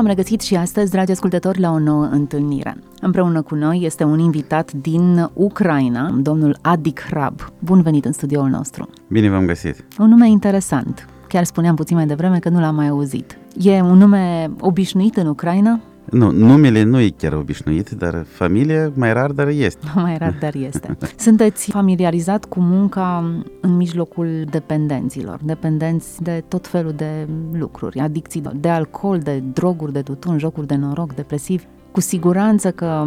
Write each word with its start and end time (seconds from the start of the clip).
V-am 0.00 0.08
regăsit 0.08 0.40
și 0.40 0.56
astăzi, 0.56 0.90
dragi 0.90 1.10
ascultători, 1.10 1.60
la 1.60 1.70
o 1.70 1.78
nouă 1.78 2.08
întâlnire. 2.10 2.76
Împreună 3.00 3.42
cu 3.42 3.54
noi 3.54 3.80
este 3.82 4.04
un 4.04 4.18
invitat 4.18 4.72
din 4.72 5.30
Ucraina, 5.32 6.10
domnul 6.10 6.58
Adik 6.60 7.06
Rab. 7.10 7.52
Bun 7.58 7.82
venit 7.82 8.04
în 8.04 8.12
studioul 8.12 8.48
nostru. 8.48 8.88
Bine 9.08 9.30
v-am 9.30 9.46
găsit. 9.46 9.84
Un 9.98 10.08
nume 10.08 10.28
interesant. 10.28 11.08
Chiar 11.28 11.44
spuneam 11.44 11.74
puțin 11.74 11.96
mai 11.96 12.06
devreme 12.06 12.38
că 12.38 12.48
nu 12.48 12.60
l-am 12.60 12.74
mai 12.74 12.88
auzit. 12.88 13.38
E 13.60 13.80
un 13.80 13.98
nume 13.98 14.50
obișnuit 14.60 15.16
în 15.16 15.26
Ucraina? 15.26 15.80
Nu, 16.10 16.30
numele 16.30 16.82
nu 16.82 17.00
e 17.00 17.08
chiar 17.08 17.32
obișnuit, 17.32 17.90
dar 17.90 18.24
familia 18.28 18.92
mai 18.94 19.12
rar, 19.12 19.30
dar 19.30 19.48
este. 19.48 19.86
Mai 20.02 20.18
rar, 20.18 20.36
dar 20.40 20.54
este. 20.54 20.96
Sunteți 21.16 21.70
familiarizat 21.70 22.44
cu 22.44 22.60
munca 22.60 23.34
în 23.60 23.76
mijlocul 23.76 24.44
dependenților, 24.50 25.38
dependenți 25.42 26.22
de 26.22 26.44
tot 26.48 26.66
felul 26.66 26.92
de 26.92 27.28
lucruri, 27.52 27.98
adicții 27.98 28.42
de 28.54 28.68
alcool, 28.68 29.18
de 29.18 29.42
droguri, 29.52 29.92
de 29.92 30.02
tutun, 30.02 30.38
jocuri 30.38 30.66
de 30.66 30.74
noroc, 30.74 31.14
depresivi. 31.14 31.64
Cu 31.90 32.00
siguranță 32.00 32.70
că 32.70 33.06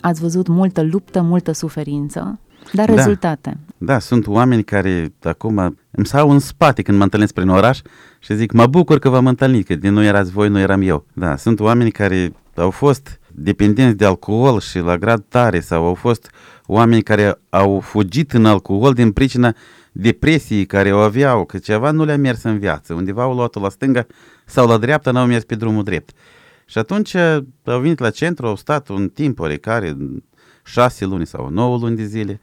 ați 0.00 0.20
văzut 0.20 0.46
multă 0.46 0.82
luptă, 0.82 1.22
multă 1.22 1.52
suferință, 1.52 2.38
dar 2.72 2.88
Da. 2.88 2.94
rezultate. 2.94 3.58
Da, 3.78 3.98
sunt 3.98 4.26
oameni 4.26 4.64
care 4.64 5.12
acum 5.22 5.58
îmi 5.90 6.06
stau 6.06 6.30
în 6.30 6.38
spate 6.38 6.82
când 6.82 6.98
mă 6.98 7.04
întâlnesc 7.04 7.32
prin 7.32 7.48
oraș 7.48 7.80
și 8.18 8.34
zic, 8.34 8.52
mă 8.52 8.66
bucur 8.66 8.98
că 8.98 9.08
v-am 9.08 9.26
întâlnit, 9.26 9.66
că 9.66 9.74
din 9.74 9.92
nu 9.92 10.02
erați 10.02 10.30
voi, 10.30 10.48
nu 10.48 10.58
eram 10.58 10.82
eu. 10.82 11.06
Da, 11.12 11.36
sunt 11.36 11.60
oameni 11.60 11.90
care 11.90 12.32
au 12.56 12.70
fost 12.70 13.20
dependenți 13.32 13.96
de 13.96 14.04
alcool 14.04 14.60
și 14.60 14.78
la 14.78 14.98
grad 14.98 15.24
tare 15.28 15.60
sau 15.60 15.84
au 15.84 15.94
fost 15.94 16.30
oameni 16.66 17.02
care 17.02 17.38
au 17.50 17.80
fugit 17.80 18.32
în 18.32 18.46
alcool 18.46 18.92
din 18.92 19.12
pricina 19.12 19.54
depresiei 19.92 20.66
care 20.66 20.92
o 20.92 20.98
aveau, 20.98 21.44
că 21.44 21.58
ceva 21.58 21.90
nu 21.90 22.04
le-a 22.04 22.16
mers 22.16 22.42
în 22.42 22.58
viață, 22.58 22.94
undeva 22.94 23.22
au 23.22 23.34
luat-o 23.34 23.60
la 23.60 23.68
stânga 23.68 24.06
sau 24.44 24.66
la 24.66 24.78
dreapta, 24.78 25.10
n-au 25.10 25.26
mers 25.26 25.44
pe 25.44 25.54
drumul 25.54 25.82
drept. 25.82 26.10
Și 26.66 26.78
atunci 26.78 27.14
au 27.64 27.80
venit 27.80 27.98
la 27.98 28.10
centru, 28.10 28.46
au 28.46 28.56
stat 28.56 28.88
un 28.88 29.08
timp 29.08 29.38
oarecare, 29.38 29.96
șase 30.64 31.04
luni 31.04 31.26
sau 31.26 31.48
nouă 31.50 31.78
luni 31.78 31.96
de 31.96 32.04
zile, 32.04 32.40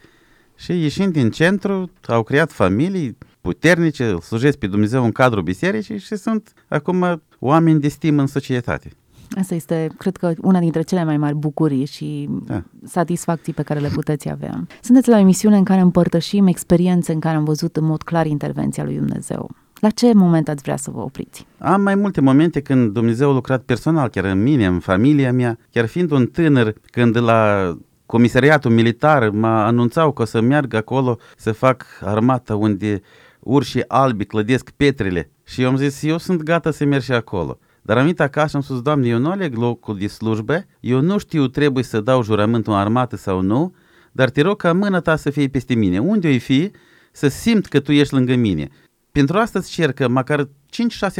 și 0.61 0.71
ieșind 0.81 1.13
din 1.13 1.29
centru, 1.29 1.89
au 2.07 2.23
creat 2.23 2.51
familii 2.51 3.17
puternice, 3.41 4.05
îl 4.05 4.19
slujesc 4.19 4.57
pe 4.57 4.67
Dumnezeu 4.67 5.03
în 5.03 5.11
cadrul 5.11 5.43
bisericii 5.43 5.97
și 5.99 6.15
sunt 6.15 6.53
acum 6.67 7.21
oameni 7.39 7.79
de 7.79 7.87
stimă 7.87 8.21
în 8.21 8.27
societate. 8.27 8.91
Asta 9.37 9.55
este, 9.55 9.87
cred 9.97 10.17
că, 10.17 10.33
una 10.41 10.59
dintre 10.59 10.81
cele 10.81 11.03
mai 11.03 11.17
mari 11.17 11.35
bucurii 11.35 11.85
și 11.85 12.29
Da. 12.45 12.63
satisfacții 12.85 13.53
pe 13.53 13.61
care 13.63 13.79
le 13.79 13.89
puteți 13.93 14.29
avea. 14.29 14.67
Sunteți 14.81 15.09
la 15.09 15.15
o 15.15 15.19
emisiune 15.19 15.57
în 15.57 15.63
care 15.63 15.81
împărtășim 15.81 16.47
experiențe 16.47 17.13
în 17.13 17.19
care 17.19 17.35
am 17.35 17.43
văzut 17.43 17.75
în 17.75 17.85
mod 17.85 18.01
clar 18.01 18.25
intervenția 18.25 18.83
lui 18.83 18.95
Dumnezeu. 18.95 19.49
La 19.79 19.89
ce 19.89 20.13
moment 20.13 20.49
ați 20.49 20.61
vrea 20.61 20.77
să 20.77 20.91
vă 20.91 20.99
opriți? 20.99 21.45
Am 21.57 21.81
mai 21.81 21.95
multe 21.95 22.21
momente 22.21 22.61
când 22.61 22.93
Dumnezeu 22.93 23.29
a 23.29 23.33
lucrat 23.33 23.61
personal, 23.61 24.09
chiar 24.09 24.23
în 24.23 24.43
mine, 24.43 24.65
în 24.65 24.79
familia 24.79 25.33
mea, 25.33 25.57
chiar 25.71 25.85
fiind 25.85 26.11
un 26.11 26.25
tânăr, 26.25 26.73
când 26.91 27.17
la 27.17 27.73
comisariatul 28.11 28.71
militar 28.71 29.29
mă 29.29 29.47
anunțau 29.47 30.11
că 30.11 30.21
o 30.21 30.25
să 30.25 30.41
meargă 30.41 30.77
acolo 30.77 31.17
să 31.37 31.51
fac 31.51 31.85
armata 32.01 32.55
unde 32.55 33.01
urșii 33.39 33.89
albi 33.89 34.25
clădesc 34.25 34.69
petrele. 34.69 35.31
Și 35.43 35.61
eu 35.61 35.69
am 35.69 35.75
zis, 35.75 36.03
eu 36.03 36.17
sunt 36.17 36.43
gata 36.43 36.71
să 36.71 36.85
merg 36.85 37.03
și 37.03 37.11
acolo. 37.11 37.59
Dar 37.81 37.97
am 37.97 38.03
venit 38.03 38.19
acasă 38.19 38.47
și 38.47 38.55
am 38.55 38.61
spus, 38.61 38.81
Doamne, 38.81 39.07
eu 39.07 39.17
nu 39.17 39.29
aleg 39.29 39.55
locul 39.55 39.97
de 39.97 40.07
slujbă, 40.07 40.65
eu 40.79 41.01
nu 41.01 41.17
știu 41.17 41.47
trebuie 41.47 41.83
să 41.83 42.01
dau 42.01 42.23
jurământul 42.23 42.73
în 42.73 42.79
armată 42.79 43.15
sau 43.15 43.41
nu, 43.41 43.75
dar 44.11 44.29
te 44.29 44.41
rog 44.41 44.57
ca 44.57 44.73
mâna 44.73 44.99
ta 44.99 45.15
să 45.15 45.29
fie 45.29 45.47
peste 45.47 45.73
mine. 45.73 45.99
Unde 45.99 46.35
o 46.35 46.39
fi, 46.39 46.71
să 47.11 47.27
simt 47.27 47.65
că 47.65 47.79
tu 47.79 47.91
ești 47.91 48.13
lângă 48.13 48.35
mine. 48.35 48.67
Pentru 49.11 49.37
asta 49.37 49.59
îți 49.59 49.71
cer 49.71 49.91
că 49.91 50.07
măcar 50.07 50.43
5-6 50.43 50.47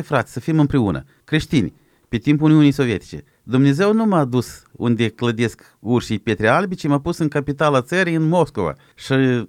frați 0.04 0.32
să 0.32 0.40
fim 0.40 0.60
împreună, 0.60 1.04
creștini, 1.24 1.74
pe 2.10 2.18
timpul 2.18 2.50
Uniunii 2.50 2.72
Sovietice. 2.72 3.24
Dumnezeu 3.44 3.94
nu 3.94 4.06
m-a 4.06 4.26
dus 4.26 4.64
unde 4.72 5.08
clădesc 5.10 5.78
urșii 5.80 6.20
pietre 6.20 6.48
albi, 6.48 6.76
ci 6.76 6.88
m-a 6.88 7.00
pus 7.00 7.18
în 7.18 7.28
capitala 7.28 7.82
țării, 7.82 8.16
în 8.16 8.28
Moscova. 8.28 8.76
Și 8.96 9.48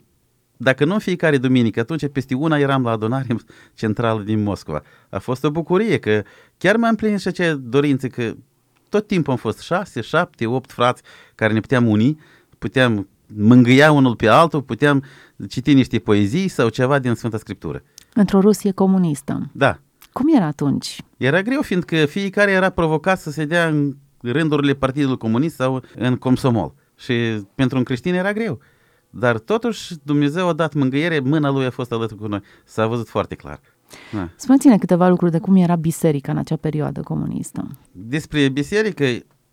dacă 0.57 0.85
nu 0.85 0.93
în 0.93 0.99
fiecare 0.99 1.39
duminică, 1.39 1.81
atunci 1.81 2.09
peste 2.13 2.35
una 2.35 2.59
eram 2.59 2.83
la 2.83 2.91
adunare 2.91 3.37
centrală 3.75 4.23
din 4.23 4.43
Moscova. 4.43 4.83
A 5.09 5.19
fost 5.19 5.45
o 5.45 5.51
bucurie 5.51 5.99
că 5.99 6.23
chiar 6.59 6.77
m-am 6.77 6.91
împlinit 6.91 7.21
și 7.21 7.29
acea 7.29 7.55
dorință 7.55 8.07
că 8.07 8.35
tot 8.89 9.07
timpul 9.07 9.33
am 9.33 9.39
fost 9.39 9.59
șase, 9.61 10.01
șapte, 10.01 10.47
opt 10.47 10.73
frați 10.73 11.03
care 11.35 11.53
ne 11.53 11.61
puteam 11.61 11.87
uni, 11.87 12.21
puteam 12.59 13.09
mângâia 13.37 13.93
unul 13.93 14.17
pe 14.17 14.27
altul, 14.29 14.63
puteam 14.63 15.05
citi 15.49 15.75
niște 15.75 15.99
poezii 15.99 16.49
sau 16.49 16.69
ceva 16.69 16.99
din 16.99 17.15
Sfânta 17.15 17.39
Scriptură. 17.39 17.83
Într-o 18.15 18.41
Rusie 18.41 18.73
comunistă. 18.73 19.51
Da, 19.53 19.79
Cum 20.13 20.35
era 20.35 20.47
atunci? 20.47 21.03
era 21.17 21.43
greu 21.43 21.63
fiindcă 21.63 22.05
fiecare 22.05 22.51
era 22.51 22.71
provocat 22.71 23.21
să 23.21 23.31
se 23.31 23.45
dea 23.45 23.67
în 23.67 23.97
rândurile 24.21 24.75
Partidului 24.75 25.17
Comunist 25.17 25.55
sau 25.55 25.83
în 25.95 26.17
Comsomol. 26.17 26.75
Și 26.97 27.15
pentru 27.55 27.79
un 27.79 27.85
creștin 27.85 28.15
era 28.15 28.33
greu. 28.33 28.61
Dar 29.11 29.39
totuși 29.39 29.95
Dumnezeu 30.03 30.49
a 30.49 30.53
dat 30.53 30.75
mângâiere, 30.75 31.19
mâna 31.19 31.51
lui 31.51 31.65
a 31.65 31.71
fost 31.71 31.93
alături 31.93 32.21
cu 32.21 32.27
noi. 32.27 32.41
S-a 32.65 32.87
văzut 32.87 33.09
foarte 33.09 33.35
clar. 33.35 33.61
Da. 34.13 34.29
Spuneți-ne 34.37 34.79
câteva 34.79 35.09
lucruri 35.09 35.33
de 35.33 35.39
cum 35.39 35.57
era 35.57 35.77
biserica 35.77 36.33
în 36.33 36.39
acea 36.39 36.57
perioadă 36.57 37.01
comunistă. 37.01 37.69
Despre 37.93 38.49
biserică, 38.49 39.05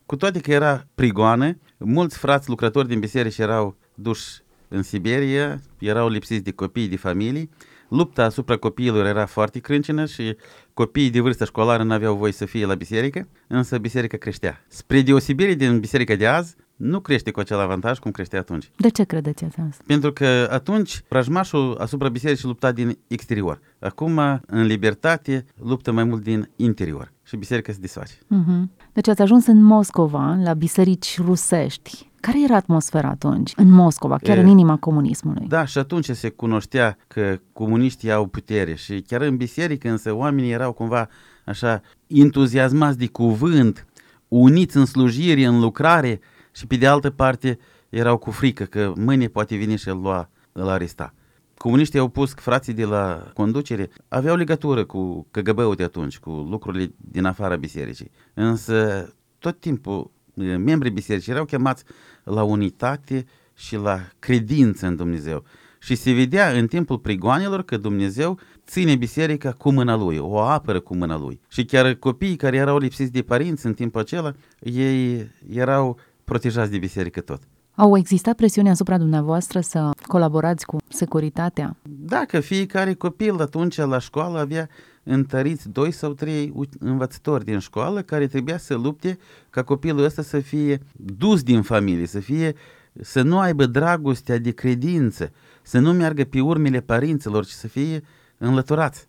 cu 0.06 0.16
toate 0.16 0.40
că 0.40 0.52
era 0.52 0.86
prigoană, 0.96 1.58
mulți 1.78 2.18
frați 2.18 2.50
lucrători 2.50 2.88
din 2.88 3.00
biserici 3.00 3.38
erau 3.38 3.78
duși 3.94 4.42
în 4.68 4.84
Siberia, 4.84 5.62
erau 5.80 6.10
lipsiți 6.10 6.44
de 6.44 6.52
copii, 6.52 6.88
de 6.88 6.98
familii. 6.98 7.50
Lupta 7.90 8.24
asupra 8.24 8.58
copiilor 8.58 9.06
era 9.06 9.26
foarte 9.26 9.60
crâncenă 9.60 10.06
și 10.06 10.36
copiii 10.74 11.10
de 11.10 11.20
vârstă 11.20 11.46
școlară 11.46 11.84
nu 11.84 11.94
aveau 11.94 12.16
voie 12.16 12.32
să 12.32 12.46
fie 12.46 12.66
la 12.66 12.76
biserică, 12.76 13.28
însă 13.48 13.78
biserica 13.78 14.18
creștea. 14.18 14.64
Spre 14.68 15.02
deosebire 15.02 15.54
din 15.54 15.80
biserica 15.80 16.16
de 16.16 16.28
azi, 16.28 16.56
nu 16.76 17.00
crește 17.00 17.32
cu 17.32 17.40
acel 17.40 17.60
avantaj 17.60 18.00
cum 18.00 18.12
creștea 18.12 18.40
atunci. 18.40 18.72
De 18.78 18.90
ce 18.90 19.04
credeți 19.04 19.44
asta? 19.44 19.84
Pentru 19.86 20.14
că 20.14 20.48
atunci 20.52 21.04
vrajmașul 21.08 21.78
asupra 21.80 22.10
bisericii 22.10 22.48
lupta 22.48 22.72
din 22.72 22.98
exterior. 23.08 23.60
Acum, 23.80 24.18
în 24.46 24.66
libertate, 24.66 25.46
luptă 25.64 25.92
mai 25.92 26.04
mult 26.04 26.24
din 26.24 26.50
interior 26.56 27.12
și 27.24 27.36
biserica 27.36 27.72
se 27.72 27.78
desface. 27.82 28.14
Mhm. 28.28 28.72
Deci 28.94 29.08
ați 29.08 29.22
ajuns 29.22 29.46
în 29.46 29.64
Moscova, 29.64 30.40
la 30.44 30.54
biserici 30.54 31.20
rusești. 31.22 32.09
Care 32.22 32.44
era 32.44 32.56
atmosfera 32.56 33.08
atunci, 33.08 33.54
în 33.56 33.70
Moscova, 33.70 34.18
chiar 34.18 34.38
E, 34.38 34.42
în 34.42 34.48
inima 34.48 34.78
comunismului? 34.78 35.48
Da, 35.48 35.66
și 35.66 35.78
atunci 35.78 36.10
se 36.10 36.30
cunoștea 36.30 36.98
că 37.08 37.40
comuniștii 37.54 38.12
au 38.12 38.26
putere 38.26 38.76
și 38.76 39.02
chiar 39.02 39.22
în 39.22 39.38
biserică 39.38 39.90
însă 39.90 40.14
oamenii 40.14 40.52
erau 40.52 40.72
cumva 40.72 41.10
așa 41.46 41.82
entuziasmați 42.08 42.98
de 42.98 43.08
cuvânt, 43.08 43.86
uniți 44.28 44.78
în 44.78 44.86
slujire, 44.86 45.46
în 45.46 45.60
lucrare 45.60 46.20
și 46.52 46.68
pe 46.68 46.76
de 46.76 46.88
altă 46.88 47.10
parte 47.10 47.60
erau 47.90 48.18
cu 48.18 48.32
frică 48.32 48.64
că 48.64 48.94
mâine 48.96 49.28
poate 49.28 49.58
veni 49.58 49.78
și 49.78 49.90
îl 49.90 50.00
lua, 50.02 50.30
îl 50.52 50.68
aresta. 50.70 51.14
Comuniștii 51.58 52.00
au 52.00 52.08
pus 52.08 52.34
că 52.34 52.42
frații 52.42 52.74
de 52.74 52.86
la 52.86 53.32
conducere 53.34 53.90
aveau 54.08 54.36
legătură 54.36 54.86
cu 54.86 55.28
KGB-ul 55.32 55.76
de 55.76 55.84
atunci, 55.84 56.20
cu 56.20 56.30
lucrurile 56.30 56.94
din 56.98 57.26
afara 57.26 57.56
bisericii. 57.56 58.12
Însă 58.34 59.10
tot 59.40 59.60
timpul 59.60 60.00
eh, 60.00 60.19
membrii 60.44 60.92
bisericii 60.92 61.32
erau 61.32 61.46
chemați 61.46 61.84
la 62.24 62.44
unitate 62.44 63.26
și 63.56 63.76
la 63.76 64.00
credință 64.20 64.86
în 64.88 64.96
Dumnezeu. 64.96 65.44
Și 65.80 65.96
se 65.96 66.12
vedea 66.12 66.50
în 66.50 66.68
timpul 66.68 66.98
prigoanelor 66.98 67.64
că 67.64 67.78
Dumnezeu 67.78 68.40
ține 68.68 68.96
biserica 68.96 69.52
cu 69.52 69.72
mâna 69.72 69.96
lui, 69.96 70.18
o 70.18 70.40
apără 70.40 70.80
cu 70.80 70.96
mâna 70.96 71.18
lui. 71.18 71.42
Și 71.48 71.66
chiar 71.66 71.94
copiii 71.94 72.36
care 72.36 72.58
erau 72.58 72.78
lipsiți 72.78 73.12
de 73.12 73.22
părinți 73.22 73.66
în 73.66 73.74
timpul 73.74 74.02
acela, 74.02 74.34
ei 74.60 75.30
erau 75.50 76.00
protejați 76.24 76.72
de 76.72 76.78
biserică 76.78 77.22
tot. 77.22 77.42
Au 77.76 77.98
existat 77.98 78.36
presiuni 78.36 78.70
asupra 78.70 78.98
dumneavoastră 78.98 79.60
să 79.60 79.92
colaborați 80.08 80.66
cu 80.66 80.78
securitatea? 80.88 81.76
Dacă 81.84 82.40
fiecare 82.40 82.94
copil 82.94 83.42
atunci 83.42 83.78
la 83.78 84.00
școală 84.00 84.40
avea 84.40 84.70
întăriți 85.10 85.70
doi 85.70 85.92
sau 85.92 86.14
trei 86.14 86.52
u- 86.56 86.64
învățători 86.80 87.46
din 87.46 87.60
școală 87.60 88.02
care 88.02 88.28
trebuia 88.28 88.58
să 88.58 88.76
lupte 88.76 89.18
ca 89.50 89.64
copilul 89.64 90.04
ăsta 90.04 90.22
să 90.22 90.40
fie 90.40 90.82
dus 90.94 91.44
din 91.44 91.62
familie, 91.62 92.06
să 92.06 92.20
fie 92.20 92.56
să 93.02 93.22
nu 93.22 93.40
aibă 93.40 93.66
dragostea 93.66 94.38
de 94.38 94.52
credință, 94.52 95.32
să 95.62 95.80
nu 95.80 95.94
meargă 95.94 96.24
pe 96.24 96.40
urmele 96.42 96.80
părinților, 96.82 97.46
ci 97.46 97.50
să 97.50 97.68
fie 97.68 98.04
înlăturați, 98.38 99.08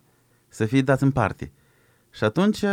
să 0.49 0.65
fie 0.65 0.83
dați 0.83 1.03
în 1.03 1.11
parte. 1.11 1.53
Și 2.11 2.25
atunci 2.25 2.65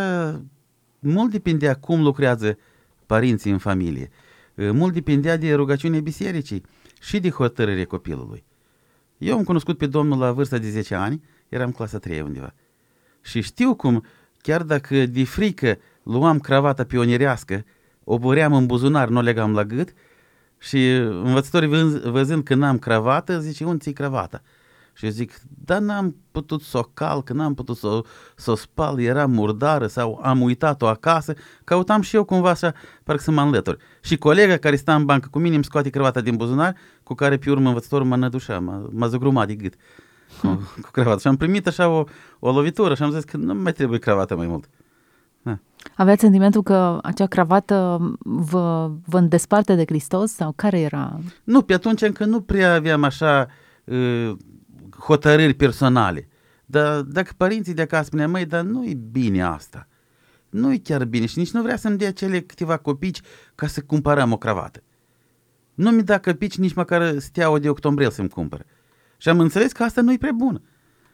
mult 0.99 1.31
depindea 1.31 1.75
cum 1.75 2.01
lucrează 2.01 2.57
părinții 3.05 3.51
în 3.51 3.57
familie. 3.57 4.09
Mult 4.55 4.93
depindea 4.93 5.37
de 5.37 5.53
rugăciunea 5.53 5.99
bisericii 5.99 6.63
și 7.01 7.19
de 7.19 7.29
hotărârea 7.29 7.85
copilului. 7.85 8.45
Eu 9.17 9.37
am 9.37 9.43
cunoscut 9.43 9.77
pe 9.77 9.87
Domnul 9.87 10.19
la 10.19 10.31
vârsta 10.31 10.57
de 10.57 10.69
10 10.69 10.95
ani, 10.95 11.23
eram 11.49 11.71
clasa 11.71 11.97
3 11.97 12.21
undeva. 12.21 12.53
Și 13.27 13.41
știu 13.41 13.75
cum, 13.75 14.05
chiar 14.41 14.63
dacă 14.63 15.05
de 15.05 15.23
frică 15.23 15.77
luam 16.03 16.39
cravata 16.39 16.83
pionierească, 16.83 17.65
o 18.03 18.19
băream 18.19 18.53
în 18.53 18.65
buzunar, 18.65 19.07
nu 19.07 19.17
o 19.17 19.21
legam 19.21 19.53
la 19.53 19.63
gât 19.63 19.93
și 20.57 20.93
învățătorii 20.95 21.69
văzând 22.09 22.43
că 22.43 22.55
n-am 22.55 22.77
cravată, 22.77 23.39
zice, 23.39 23.63
unde 23.63 23.83
ți 23.83 23.91
cravata? 23.91 24.41
Și 24.93 25.05
eu 25.05 25.11
zic, 25.11 25.33
da, 25.65 25.79
n-am 25.79 26.15
putut 26.31 26.61
să 26.61 26.77
o 26.77 26.81
calc, 26.81 27.29
n-am 27.29 27.53
putut 27.53 27.77
să, 27.77 28.01
să 28.35 28.51
o 28.51 28.55
spal, 28.55 28.99
era 28.99 29.25
murdară 29.25 29.87
sau 29.87 30.19
am 30.23 30.41
uitat-o 30.41 30.87
acasă, 30.87 31.33
căutam 31.63 32.01
și 32.01 32.15
eu 32.15 32.23
cumva 32.23 32.49
așa, 32.49 32.73
parcă 33.03 33.21
să 33.21 33.31
mă 33.31 33.41
înlătur. 33.41 33.77
Și 34.01 34.17
colega 34.17 34.57
care 34.57 34.75
sta 34.75 34.95
în 34.95 35.05
bancă 35.05 35.27
cu 35.31 35.39
mine 35.39 35.55
îmi 35.55 35.63
scoate 35.63 35.89
cravata 35.89 36.21
din 36.21 36.35
buzunar, 36.35 36.75
cu 37.03 37.13
care 37.13 37.37
pe 37.37 37.49
urmă 37.49 37.67
învățătorul 37.67 38.07
mă 38.07 38.15
nădușea, 38.15 38.59
m-a, 38.59 38.89
m-a 38.91 39.07
zăgrumat 39.07 39.47
de 39.47 39.55
gât 39.55 39.73
cu, 40.41 40.47
cu 40.81 40.91
cravata. 40.91 41.19
Și 41.19 41.27
am 41.27 41.37
primit 41.37 41.67
așa 41.67 41.89
o, 41.89 42.03
o 42.39 42.51
lovitură 42.51 42.95
și 42.95 43.03
am 43.03 43.11
zis 43.11 43.23
că 43.23 43.37
nu 43.37 43.53
mai 43.53 43.71
trebuie 43.71 43.99
cravată 43.99 44.35
mai 44.35 44.47
mult. 44.47 44.69
Da. 45.41 45.59
Aveați 45.95 46.21
sentimentul 46.21 46.63
că 46.63 46.99
acea 47.03 47.25
cravată 47.25 47.99
vă, 48.19 48.91
vă 49.05 49.17
îndesparte 49.17 49.75
de 49.75 49.83
Hristos 49.85 50.31
sau 50.31 50.53
care 50.55 50.79
era? 50.79 51.19
Nu, 51.43 51.61
pe 51.61 51.73
atunci 51.73 52.01
încă 52.01 52.25
nu 52.25 52.41
prea 52.41 52.73
aveam 52.73 53.03
așa 53.03 53.47
uh, 53.83 54.31
hotărâri 54.99 55.53
personale. 55.53 56.27
Dar 56.65 57.01
dacă 57.01 57.31
părinții 57.37 57.73
de 57.73 57.81
acasă 57.81 58.03
spunea, 58.03 58.27
măi, 58.27 58.45
dar 58.45 58.61
nu 58.61 58.85
e 58.85 58.93
bine 59.11 59.43
asta. 59.43 59.87
Nu 60.49 60.73
e 60.73 60.77
chiar 60.77 61.05
bine 61.05 61.25
și 61.25 61.37
nici 61.37 61.51
nu 61.51 61.61
vrea 61.61 61.77
să-mi 61.77 61.97
dea 61.97 62.11
cele 62.11 62.41
câteva 62.41 62.77
copici 62.77 63.21
ca 63.55 63.67
să 63.67 63.81
cumpărăm 63.81 64.31
o 64.31 64.37
cravată. 64.37 64.83
Nu 65.73 65.89
mi 65.89 66.03
da 66.03 66.17
căpici 66.17 66.57
nici 66.57 66.73
măcar 66.73 67.19
steaua 67.19 67.59
de 67.59 67.69
octombrel 67.69 68.09
să-mi 68.09 68.29
cumpăr. 68.29 68.65
Și 69.17 69.29
am 69.29 69.39
înțeles 69.39 69.71
că 69.71 69.83
asta 69.83 70.01
nu 70.01 70.13
e 70.13 70.17
prea 70.17 70.31
bună. 70.31 70.61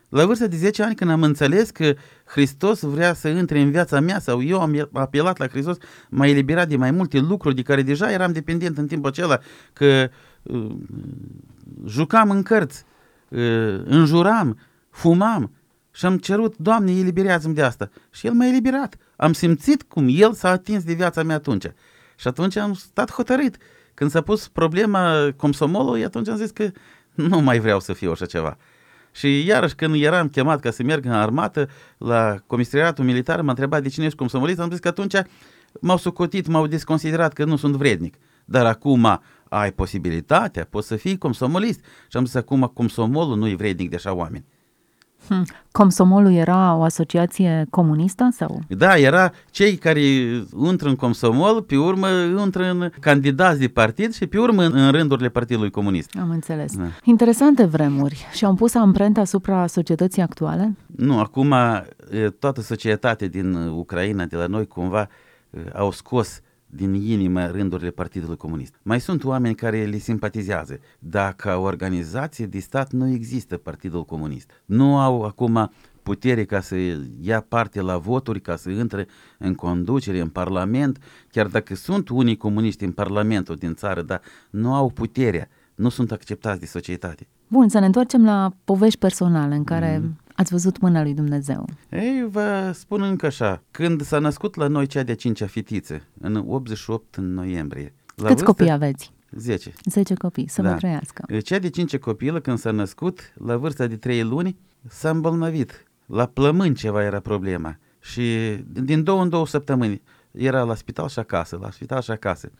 La 0.09 0.25
vârsta 0.25 0.47
de 0.47 0.55
10 0.55 0.83
ani, 0.83 0.95
când 0.95 1.09
am 1.11 1.23
înțeles 1.23 1.69
că 1.69 1.93
Hristos 2.25 2.81
vrea 2.81 3.13
să 3.13 3.27
intre 3.27 3.59
în 3.59 3.71
viața 3.71 3.99
mea 3.99 4.19
sau 4.19 4.43
eu 4.43 4.61
am 4.61 4.89
apelat 4.93 5.37
la 5.37 5.47
Hristos, 5.47 5.77
m-a 6.09 6.27
eliberat 6.27 6.67
de 6.67 6.75
mai 6.75 6.91
multe 6.91 7.19
lucruri 7.19 7.55
de 7.55 7.61
care 7.61 7.81
deja 7.81 8.11
eram 8.11 8.31
dependent 8.31 8.77
în 8.77 8.87
timpul 8.87 9.09
acela, 9.09 9.39
că 9.73 10.09
uh, 10.41 10.75
jucam 11.85 12.29
în 12.29 12.43
cărți, 12.43 12.83
uh, 13.29 13.81
înjuram, 13.85 14.59
fumam 14.89 15.51
și 15.91 16.05
am 16.05 16.17
cerut, 16.17 16.57
Doamne, 16.57 16.91
eliberează-mi 16.91 17.53
de 17.53 17.61
asta. 17.61 17.89
Și 18.11 18.27
El 18.27 18.33
m-a 18.33 18.45
eliberat. 18.45 18.95
Am 19.15 19.33
simțit 19.33 19.83
cum 19.83 20.07
El 20.09 20.33
s-a 20.33 20.49
atins 20.49 20.83
de 20.83 20.93
viața 20.93 21.23
mea 21.23 21.35
atunci. 21.35 21.65
Și 22.15 22.27
atunci 22.27 22.55
am 22.55 22.73
stat 22.73 23.11
hotărât. 23.11 23.55
Când 23.93 24.09
s-a 24.09 24.21
pus 24.21 24.47
problema 24.47 25.33
comsomolului, 25.35 26.03
atunci 26.03 26.27
am 26.27 26.35
zis 26.35 26.51
că 26.51 26.71
nu 27.29 27.39
mai 27.39 27.59
vreau 27.59 27.79
să 27.79 27.93
fiu 27.93 28.11
așa 28.11 28.25
ceva. 28.25 28.57
Și 29.11 29.45
iarăși 29.45 29.75
când 29.75 30.03
eram 30.03 30.27
chemat 30.27 30.59
ca 30.59 30.71
să 30.71 30.83
merg 30.83 31.05
în 31.05 31.11
armată 31.11 31.69
la 31.97 32.37
comisariatul 32.47 33.03
militar, 33.03 33.41
m-a 33.41 33.49
întrebat 33.49 33.81
de 33.81 33.89
cine 33.89 34.05
ești 34.05 34.17
comsomolist, 34.17 34.59
am 34.59 34.69
zis 34.69 34.79
că 34.79 34.87
atunci 34.87 35.15
m-au 35.81 35.97
socotit, 35.97 36.47
m-au 36.47 36.67
desconsiderat 36.67 37.33
că 37.33 37.43
nu 37.45 37.55
sunt 37.55 37.75
vrednic. 37.75 38.15
Dar 38.45 38.65
acum 38.65 39.21
ai 39.49 39.71
posibilitatea, 39.71 40.67
poți 40.69 40.87
să 40.87 40.95
fii 40.95 41.17
comsomolist. 41.17 41.79
Și 42.07 42.17
am 42.17 42.25
zis 42.25 42.35
acum 42.35 42.71
comsomolul 42.73 43.37
nu 43.37 43.47
e 43.47 43.55
vrednic 43.55 43.89
de 43.89 43.95
așa 43.95 44.13
oameni. 44.13 44.45
Hmm. 45.27 45.43
Comsomolul 45.71 46.33
era 46.33 46.75
o 46.75 46.81
asociație 46.83 47.65
comunistă 47.69 48.29
sau? 48.31 48.59
Da, 48.67 48.97
era 48.97 49.31
cei 49.51 49.75
care 49.75 50.01
intră 50.63 50.89
în 50.89 50.95
Comsomol, 50.95 51.61
pe 51.61 51.77
urmă 51.77 52.07
intră 52.43 52.69
în 52.69 52.89
candidați 52.99 53.59
de 53.59 53.67
partid 53.67 54.13
și 54.13 54.27
pe 54.27 54.39
urmă 54.39 54.63
în 54.63 54.91
rândurile 54.91 55.29
Partidului 55.29 55.69
Comunist. 55.69 56.09
Am 56.19 56.29
înțeles. 56.29 56.75
Da. 56.75 56.83
Interesante 57.03 57.65
vremuri 57.65 58.27
și 58.33 58.45
au 58.45 58.53
pus 58.53 58.75
amprenta 58.75 59.21
asupra 59.21 59.67
societății 59.67 60.21
actuale? 60.21 60.75
Nu, 60.95 61.19
acum 61.19 61.53
toată 62.39 62.61
societatea 62.61 63.27
din 63.27 63.53
Ucraina, 63.55 64.25
de 64.25 64.35
la 64.35 64.45
noi, 64.45 64.67
cumva 64.67 65.09
au 65.73 65.91
scos 65.91 66.41
din 66.75 66.93
inimă 66.93 67.45
rândurile 67.45 67.89
Partidului 67.89 68.37
Comunist. 68.37 68.79
Mai 68.81 68.99
sunt 68.99 69.23
oameni 69.23 69.55
care 69.55 69.85
le 69.85 69.97
simpatizează, 69.97 70.79
dar 70.99 71.33
ca 71.33 71.57
organizație 71.57 72.45
de 72.45 72.59
stat 72.59 72.91
nu 72.91 73.07
există 73.07 73.57
Partidul 73.57 74.05
Comunist. 74.05 74.49
Nu 74.65 74.99
au 74.99 75.23
acum 75.23 75.71
putere 76.03 76.45
ca 76.45 76.59
să 76.59 76.75
ia 77.21 77.41
parte 77.41 77.81
la 77.81 77.97
voturi, 77.97 78.41
ca 78.41 78.55
să 78.55 78.69
intre 78.69 79.07
în 79.37 79.53
conducere, 79.53 80.19
în 80.19 80.29
Parlament, 80.29 80.97
chiar 81.31 81.47
dacă 81.47 81.75
sunt 81.75 82.09
unii 82.09 82.37
comuniști 82.37 82.83
în 82.83 82.91
Parlamentul 82.91 83.55
din 83.55 83.73
țară, 83.73 84.01
dar 84.01 84.21
nu 84.49 84.73
au 84.73 84.89
puterea, 84.89 85.47
nu 85.75 85.89
sunt 85.89 86.11
acceptați 86.11 86.59
de 86.59 86.65
societate. 86.65 87.27
Bun, 87.47 87.69
să 87.69 87.79
ne 87.79 87.85
întoarcem 87.85 88.23
la 88.23 88.51
povești 88.63 88.99
personale 88.99 89.55
în 89.55 89.63
care 89.63 89.97
mm. 89.97 90.17
Ați 90.35 90.51
văzut 90.51 90.79
mâna 90.79 91.01
lui 91.01 91.13
Dumnezeu. 91.13 91.65
Ei, 91.89 92.27
vă 92.29 92.71
spun 92.73 93.01
încă 93.01 93.25
așa, 93.25 93.63
când 93.71 94.01
s-a 94.01 94.19
născut 94.19 94.55
la 94.55 94.67
noi 94.67 94.87
cea 94.87 95.03
de-a 95.03 95.15
cincea 95.15 95.47
fetiță, 95.47 96.01
în 96.19 96.35
88 96.47 97.15
în 97.15 97.33
noiembrie. 97.33 97.93
La 98.15 98.27
Câți 98.27 98.27
vârstă, 98.27 98.43
copii 98.43 98.71
aveți? 98.71 99.13
10. 99.31 99.73
10 99.85 100.13
copii, 100.13 100.47
să 100.47 100.61
da. 100.61 100.69
vă 100.69 100.75
trăiască. 100.75 101.39
Cea 101.43 101.59
de 101.59 101.69
5 101.69 101.97
copilă, 101.97 102.39
când 102.39 102.57
s-a 102.57 102.71
născut, 102.71 103.33
la 103.45 103.57
vârsta 103.57 103.87
de 103.87 103.95
3 103.95 104.23
luni, 104.23 104.57
s-a 104.87 105.09
îmbolnăvit. 105.09 105.83
La 106.05 106.25
plămâni 106.25 106.75
ceva 106.75 107.03
era 107.03 107.19
problema. 107.19 107.77
Și 107.99 108.57
din 108.71 109.03
două 109.03 109.21
în 109.21 109.29
două 109.29 109.47
săptămâni 109.47 110.01
era 110.31 110.63
la 110.63 110.75
spital 110.75 111.07
și 111.07 111.19
acasă, 111.19 111.57
la 111.61 111.71
spital 111.71 112.01
și 112.01 112.11
acasă. 112.11 112.51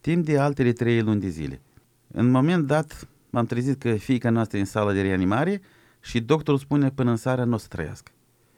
Timp 0.00 0.24
de 0.24 0.38
altele 0.38 0.72
3 0.72 1.02
luni 1.02 1.20
de 1.20 1.28
zile. 1.28 1.60
În 2.12 2.30
moment 2.30 2.66
dat, 2.66 3.08
m-am 3.30 3.46
trezit 3.46 3.80
că 3.80 3.92
fiica 3.92 4.30
noastră 4.30 4.56
e 4.56 4.60
în 4.60 4.66
sală 4.66 4.92
de 4.92 5.00
reanimare 5.00 5.60
și 6.06 6.20
doctorul 6.20 6.60
spune 6.60 6.90
până 6.90 7.10
în 7.10 7.16
seară 7.16 7.44
nu 7.44 7.54
o 7.54 7.56
să 7.56 7.66
trăiască. 7.68 8.10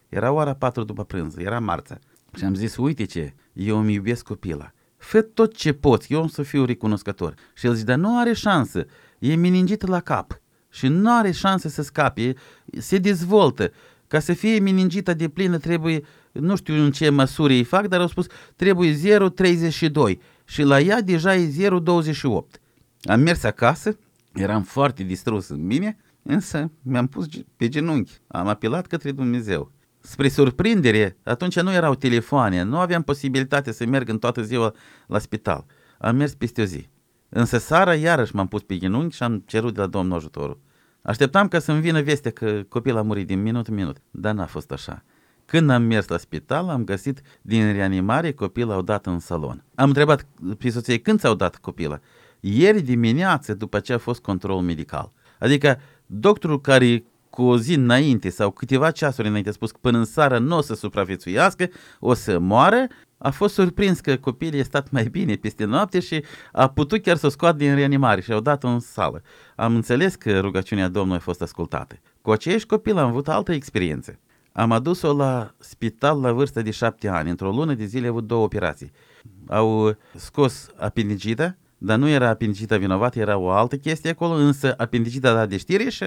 Era 0.08 0.32
ora 0.32 0.54
4 0.54 0.84
după 0.84 1.04
prânz, 1.04 1.36
era 1.36 1.60
marța. 1.60 1.98
Și 2.36 2.44
am 2.44 2.54
zis, 2.54 2.76
uite 2.76 3.04
ce, 3.04 3.34
eu 3.52 3.78
îmi 3.78 3.92
iubesc 3.92 4.24
copila. 4.24 4.72
Fă 4.96 5.20
tot 5.20 5.56
ce 5.56 5.72
poți, 5.72 6.12
eu 6.12 6.22
o 6.22 6.26
să 6.26 6.42
fiu 6.42 6.64
recunoscător. 6.64 7.34
Și 7.54 7.66
el 7.66 7.72
zice, 7.72 7.84
dar 7.84 7.96
nu 7.96 8.18
are 8.18 8.32
șansă, 8.32 8.86
e 9.18 9.34
meningită 9.34 9.86
la 9.86 10.00
cap 10.00 10.40
și 10.70 10.86
nu 10.86 11.16
are 11.16 11.30
șansă 11.30 11.68
să 11.68 11.82
scape, 11.82 12.34
se 12.78 12.98
dezvoltă. 12.98 13.70
Ca 14.06 14.18
să 14.18 14.32
fie 14.32 14.60
meningită 14.60 15.14
de 15.14 15.28
plină 15.28 15.58
trebuie, 15.58 16.00
nu 16.32 16.56
știu 16.56 16.74
în 16.74 16.90
ce 16.90 17.08
măsură 17.08 17.52
îi 17.52 17.64
fac, 17.64 17.86
dar 17.86 18.00
au 18.00 18.06
spus 18.06 18.26
trebuie 18.56 18.94
0,32 18.94 20.18
și 20.44 20.62
la 20.62 20.80
ea 20.80 21.00
deja 21.00 21.34
e 21.34 21.48
0,28. 21.48 22.60
Am 23.02 23.20
mers 23.20 23.42
acasă, 23.42 23.98
eram 24.34 24.62
foarte 24.62 25.02
distrus 25.02 25.48
în 25.48 25.66
mine, 25.66 25.96
însă 26.28 26.70
mi-am 26.82 27.06
pus 27.06 27.26
pe 27.56 27.68
genunchi, 27.68 28.12
am 28.26 28.46
apelat 28.46 28.86
către 28.86 29.12
Dumnezeu. 29.12 29.72
Spre 30.00 30.28
surprindere, 30.28 31.16
atunci 31.24 31.60
nu 31.60 31.72
erau 31.72 31.94
telefoane, 31.94 32.62
nu 32.62 32.78
aveam 32.78 33.02
posibilitate 33.02 33.72
să 33.72 33.86
merg 33.86 34.08
în 34.08 34.18
toată 34.18 34.42
ziua 34.42 34.74
la 35.06 35.18
spital. 35.18 35.64
Am 35.98 36.16
mers 36.16 36.34
peste 36.34 36.60
o 36.60 36.64
zi. 36.64 36.88
Însă 37.28 37.58
seara 37.58 37.94
iarăși 37.94 38.34
m-am 38.34 38.48
pus 38.48 38.62
pe 38.62 38.76
genunchi 38.76 39.16
și 39.16 39.22
am 39.22 39.42
cerut 39.46 39.74
de 39.74 39.80
la 39.80 39.86
Domnul 39.86 40.16
ajutorul. 40.16 40.60
Așteptam 41.02 41.48
ca 41.48 41.58
să-mi 41.58 41.80
vină 41.80 42.02
vestea 42.02 42.30
că 42.30 42.62
copilul 42.68 42.98
a 42.98 43.02
murit 43.02 43.26
din 43.26 43.42
minut 43.42 43.68
în 43.68 43.74
minut, 43.74 43.96
dar 44.10 44.34
n-a 44.34 44.46
fost 44.46 44.72
așa. 44.72 45.04
Când 45.44 45.70
am 45.70 45.82
mers 45.82 46.08
la 46.08 46.16
spital, 46.16 46.68
am 46.68 46.84
găsit 46.84 47.20
din 47.42 47.72
reanimare 47.72 48.32
copilul 48.32 48.72
au 48.72 48.82
dat 48.82 49.06
în 49.06 49.18
salon. 49.18 49.64
Am 49.74 49.88
întrebat 49.88 50.26
pe 50.58 50.70
soție 50.70 50.98
când 50.98 51.18
ți-au 51.18 51.34
dat 51.34 51.56
copila 51.56 52.00
ieri 52.40 52.80
dimineață 52.80 53.54
după 53.54 53.80
ce 53.80 53.92
a 53.92 53.98
fost 53.98 54.20
control 54.20 54.60
medical. 54.60 55.12
Adică 55.38 55.80
doctorul 56.10 56.60
care 56.60 57.04
cu 57.30 57.42
o 57.42 57.58
zi 57.58 57.74
înainte 57.74 58.28
sau 58.28 58.50
câteva 58.50 58.90
ceasuri 58.90 59.28
înainte 59.28 59.48
a 59.48 59.52
spus 59.52 59.70
că 59.70 59.78
până 59.80 59.98
în 59.98 60.04
seară 60.04 60.38
nu 60.38 60.56
o 60.56 60.60
să 60.60 60.74
supraviețuiască, 60.74 61.68
o 62.00 62.14
să 62.14 62.38
moară, 62.38 62.86
a 63.18 63.30
fost 63.30 63.54
surprins 63.54 64.00
că 64.00 64.16
copilul 64.16 64.60
e 64.60 64.62
stat 64.62 64.90
mai 64.90 65.04
bine 65.04 65.34
peste 65.34 65.64
noapte 65.64 66.00
și 66.00 66.24
a 66.52 66.68
putut 66.68 67.02
chiar 67.02 67.16
să 67.16 67.26
o 67.26 67.28
scoată 67.28 67.56
din 67.56 67.74
reanimare 67.74 68.20
și 68.20 68.32
au 68.32 68.40
dat-o 68.40 68.68
în 68.68 68.80
sală. 68.80 69.22
Am 69.56 69.74
înțeles 69.74 70.14
că 70.14 70.40
rugăciunea 70.40 70.88
Domnului 70.88 71.18
a 71.18 71.24
fost 71.24 71.42
ascultată. 71.42 71.98
Cu 72.22 72.30
aceeași 72.30 72.66
copil 72.66 72.98
am 72.98 73.08
avut 73.08 73.28
altă 73.28 73.52
experiență. 73.52 74.18
Am 74.52 74.72
adus-o 74.72 75.12
la 75.12 75.54
spital 75.58 76.20
la 76.20 76.32
vârstă 76.32 76.62
de 76.62 76.70
șapte 76.70 77.08
ani. 77.08 77.30
Într-o 77.30 77.50
lună 77.50 77.74
de 77.74 77.84
zile 77.84 78.06
a 78.06 78.10
avut 78.10 78.26
două 78.26 78.44
operații. 78.44 78.92
Au 79.48 79.96
scos 80.14 80.68
apendicita, 80.76 81.56
dar 81.78 81.98
nu 81.98 82.08
era 82.08 82.28
apendicita 82.28 82.76
vinovată, 82.76 83.18
era 83.18 83.36
o 83.36 83.50
altă 83.50 83.76
chestie 83.76 84.10
acolo, 84.10 84.32
însă 84.32 84.74
apendicita 84.76 85.30
a 85.30 85.34
dat 85.34 85.48
de 85.48 85.56
știre 85.56 85.88
și 85.88 86.04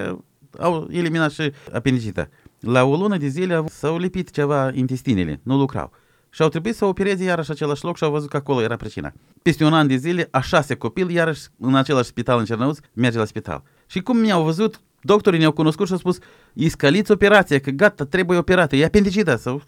au 0.58 0.88
eliminat 0.90 1.30
și 1.30 1.52
apendicita. 1.72 2.28
La 2.60 2.84
o 2.84 2.96
lună 2.96 3.16
de 3.16 3.26
zile 3.26 3.64
s-au 3.68 3.98
lipit 3.98 4.30
ceva 4.30 4.70
intestinele, 4.74 5.40
nu 5.42 5.56
lucrau. 5.56 5.90
Și 6.30 6.42
au 6.42 6.48
trebuit 6.48 6.74
să 6.74 6.84
opereze 6.84 7.24
iarăși 7.24 7.50
același 7.50 7.84
loc 7.84 7.96
și 7.96 8.04
au 8.04 8.10
văzut 8.10 8.28
că 8.28 8.36
acolo 8.36 8.62
era 8.62 8.76
pricina. 8.76 9.12
Peste 9.42 9.64
un 9.64 9.72
an 9.74 9.86
de 9.86 9.96
zile, 9.96 10.28
a 10.30 10.40
șase 10.40 10.74
copil, 10.74 11.10
iarăși 11.10 11.42
în 11.58 11.74
același 11.74 12.08
spital 12.08 12.38
în 12.38 12.44
Cernăuț, 12.44 12.78
merge 12.92 13.18
la 13.18 13.24
spital. 13.24 13.62
Și 13.86 14.00
cum 14.00 14.16
mi-au 14.16 14.44
văzut, 14.44 14.80
doctorii 15.00 15.38
ne-au 15.38 15.52
cunoscut 15.52 15.86
și 15.86 15.92
au 15.92 15.98
spus, 15.98 16.18
iscaliți 16.52 17.10
operația, 17.10 17.58
că 17.58 17.70
gata, 17.70 18.04
trebuie 18.04 18.38
operată, 18.38 18.76
e 18.76 18.84
apendicita. 18.84 19.36
Sau... 19.36 19.62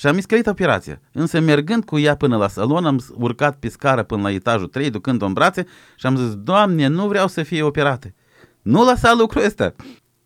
Și 0.00 0.06
am 0.06 0.16
iscălit 0.16 0.46
operația. 0.46 1.00
Însă 1.12 1.40
mergând 1.40 1.84
cu 1.84 1.98
ea 1.98 2.16
până 2.16 2.36
la 2.36 2.48
salon, 2.48 2.86
am 2.86 3.00
urcat 3.14 3.56
pe 3.58 3.68
scară 3.68 4.02
până 4.02 4.22
la 4.22 4.30
etajul 4.30 4.66
3, 4.66 4.90
ducând-o 4.90 5.26
în 5.26 5.32
brațe 5.32 5.66
și 5.96 6.06
am 6.06 6.16
zis, 6.16 6.34
Doamne, 6.34 6.86
nu 6.86 7.08
vreau 7.08 7.28
să 7.28 7.42
fie 7.42 7.62
operate. 7.62 8.14
Nu 8.62 8.84
lăsa 8.84 9.14
lucrul 9.18 9.44
ăsta. 9.44 9.74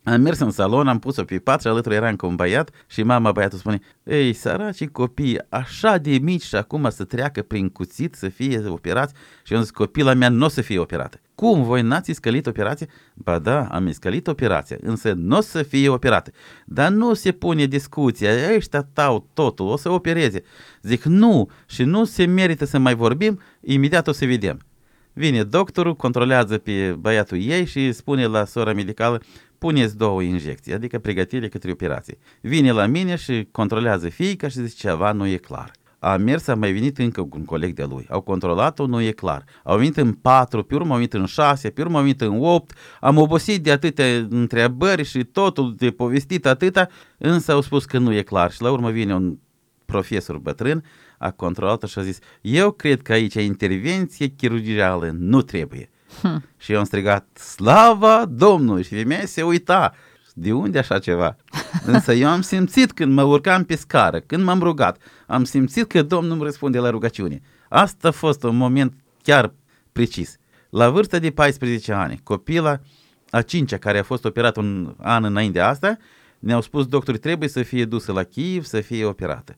Am 0.02 0.21
mers 0.21 0.38
în 0.38 0.50
salon, 0.50 0.88
am 0.88 0.99
pus-o 0.99 1.25
pe 1.25 1.38
pat 1.38 1.61
și 1.61 1.66
alături 1.66 1.95
era 1.95 2.09
încă 2.09 2.26
un 2.26 2.35
băiat 2.35 2.71
și 2.87 3.02
mama 3.02 3.33
băiatul 3.33 3.59
spune 3.59 3.81
Ei, 4.02 4.33
săracii 4.33 4.90
copii, 4.90 5.38
așa 5.49 5.97
de 5.97 6.19
mici 6.19 6.43
și 6.43 6.54
acum 6.54 6.90
să 6.90 7.04
treacă 7.04 7.43
prin 7.43 7.69
cuțit 7.69 8.14
să 8.14 8.28
fie 8.28 8.66
operați 8.66 9.14
și 9.43 9.52
eu 9.52 9.59
am 9.59 9.64
zis, 9.64 9.73
copila 9.73 10.14
mea 10.14 10.28
nu 10.28 10.45
o 10.45 10.49
să 10.49 10.61
fie 10.61 10.78
operată. 10.78 11.21
Cum, 11.35 11.62
voi 11.62 11.83
n-ați 11.83 12.11
iscălit 12.11 12.47
operație? 12.47 12.87
Ba 13.14 13.38
da, 13.38 13.64
am 13.64 13.87
iscălit 13.87 14.26
operația, 14.26 14.76
însă 14.81 15.12
nu 15.12 15.37
o 15.37 15.41
să 15.41 15.62
fie 15.62 15.88
operată. 15.88 16.31
Dar 16.67 16.91
nu 16.91 17.14
se 17.14 17.33
pune 17.33 17.67
discuția, 17.67 18.31
ăștia 18.57 18.88
tau 18.93 19.29
totul, 19.35 19.67
o 19.67 19.76
să 19.76 19.91
opereze. 19.91 20.43
Zic, 20.83 21.03
nu, 21.05 21.50
și 21.67 21.83
nu 21.83 22.05
se 22.05 22.25
merită 22.25 22.64
să 22.64 22.79
mai 22.79 22.95
vorbim, 22.95 23.41
imediat 23.61 24.07
o 24.07 24.12
să 24.12 24.25
vedem. 24.25 24.61
Vine 25.12 25.43
doctorul, 25.43 25.97
controlează 25.97 26.59
pe 26.59 26.97
băiatul 26.99 27.41
ei 27.41 27.64
și 27.64 27.93
spune 27.93 28.26
la 28.26 28.45
sora 28.45 28.73
medicală, 28.73 29.21
puneți 29.59 29.97
două 29.97 30.23
injecții, 30.23 30.73
adică 30.73 30.99
pregătire 30.99 31.49
către 31.49 31.71
operație. 31.71 32.19
Vine 32.41 32.73
la 32.73 32.87
mine 32.87 33.17
și 33.17 33.49
controlează 33.50 34.09
fiica 34.09 34.49
și 34.49 34.61
zice 34.61 34.88
ceva 34.88 35.12
nu 35.12 35.26
e 35.26 35.37
clar. 35.37 35.71
A 36.04 36.16
mers, 36.16 36.46
a 36.46 36.54
mai 36.54 36.73
venit 36.73 36.99
încă 36.99 37.28
un 37.30 37.44
coleg 37.44 37.75
de 37.75 37.84
lui. 37.84 38.06
Au 38.11 38.20
controlat-o, 38.20 38.87
nu 38.87 39.00
e 39.00 39.11
clar. 39.11 39.44
Au 39.62 39.76
venit 39.76 39.96
în 39.96 40.12
patru, 40.12 40.62
pe 40.62 40.75
urmă 40.75 40.88
au 40.88 40.94
venit 40.94 41.12
în 41.12 41.26
șase, 41.26 41.70
pe 41.70 41.82
urmă 41.82 41.96
au 41.96 42.02
venit 42.02 42.20
în 42.20 42.38
opt. 42.44 42.76
Am 43.00 43.18
obosit 43.18 43.62
de 43.62 43.70
atâtea 43.70 44.26
întrebări 44.28 45.04
și 45.04 45.25
totul 45.25 45.75
de 45.76 45.90
povestit 45.90 46.46
atâta, 46.46 46.88
însă 47.18 47.52
au 47.52 47.61
spus 47.61 47.84
că 47.84 47.99
nu 47.99 48.12
e 48.12 48.23
clar. 48.23 48.52
Și 48.52 48.62
la 48.62 48.70
urmă 48.70 48.90
vine 48.90 49.14
un 49.14 49.37
profesor 49.84 50.38
bătrân, 50.38 50.84
a 51.18 51.30
controlat-o 51.30 51.87
și 51.87 51.99
a 51.99 52.02
zis, 52.02 52.18
eu 52.40 52.70
cred 52.70 53.02
că 53.02 53.12
aici 53.12 53.34
intervenție 53.34 54.26
chirurgicală 54.26 55.14
nu 55.18 55.42
trebuie. 55.42 55.90
Hmm. 56.20 56.44
Și 56.56 56.73
eu 56.73 56.78
am 56.78 56.84
strigat, 56.84 57.38
slava 57.38 58.25
Domnului! 58.28 58.82
Și 58.82 58.94
femeia 58.94 59.26
se 59.26 59.42
uita, 59.42 59.94
de 60.34 60.52
unde 60.52 60.78
așa 60.78 60.99
ceva? 60.99 61.37
Însă 61.92 62.12
eu 62.12 62.28
am 62.28 62.40
simțit 62.40 62.92
când 62.92 63.12
mă 63.12 63.23
urcam 63.23 63.64
pe 63.64 63.76
scară, 63.76 64.20
când 64.20 64.44
m-am 64.44 64.62
rugat, 64.62 64.99
am 65.26 65.45
simțit 65.45 65.87
că 65.87 66.02
Domnul 66.02 66.33
îmi 66.33 66.43
răspunde 66.43 66.78
la 66.78 66.90
rugăciune. 66.90 67.40
Asta 67.69 68.09
a 68.09 68.11
fost 68.11 68.43
un 68.43 68.57
moment 68.57 68.93
chiar 69.23 69.54
precis. 69.93 70.37
La 70.71 70.90
vârsta 70.90 71.19
de 71.19 71.31
14 71.31 71.93
ani, 71.93 72.21
copila 72.23 72.81
a 73.31 73.43
cincea 73.43 73.76
care 73.76 73.99
a 73.99 74.02
fost 74.02 74.25
operat 74.25 74.57
un 74.57 74.95
an 74.99 75.25
înainte 75.25 75.59
de 75.59 75.64
asta, 75.64 75.97
ne-au 76.38 76.61
spus 76.61 76.87
doctorii 76.87 77.21
trebuie 77.21 77.49
să 77.49 77.62
fie 77.62 77.85
dusă 77.85 78.12
la 78.12 78.23
Kiev 78.23 78.64
să 78.64 78.81
fie 78.81 79.04
operată. 79.04 79.57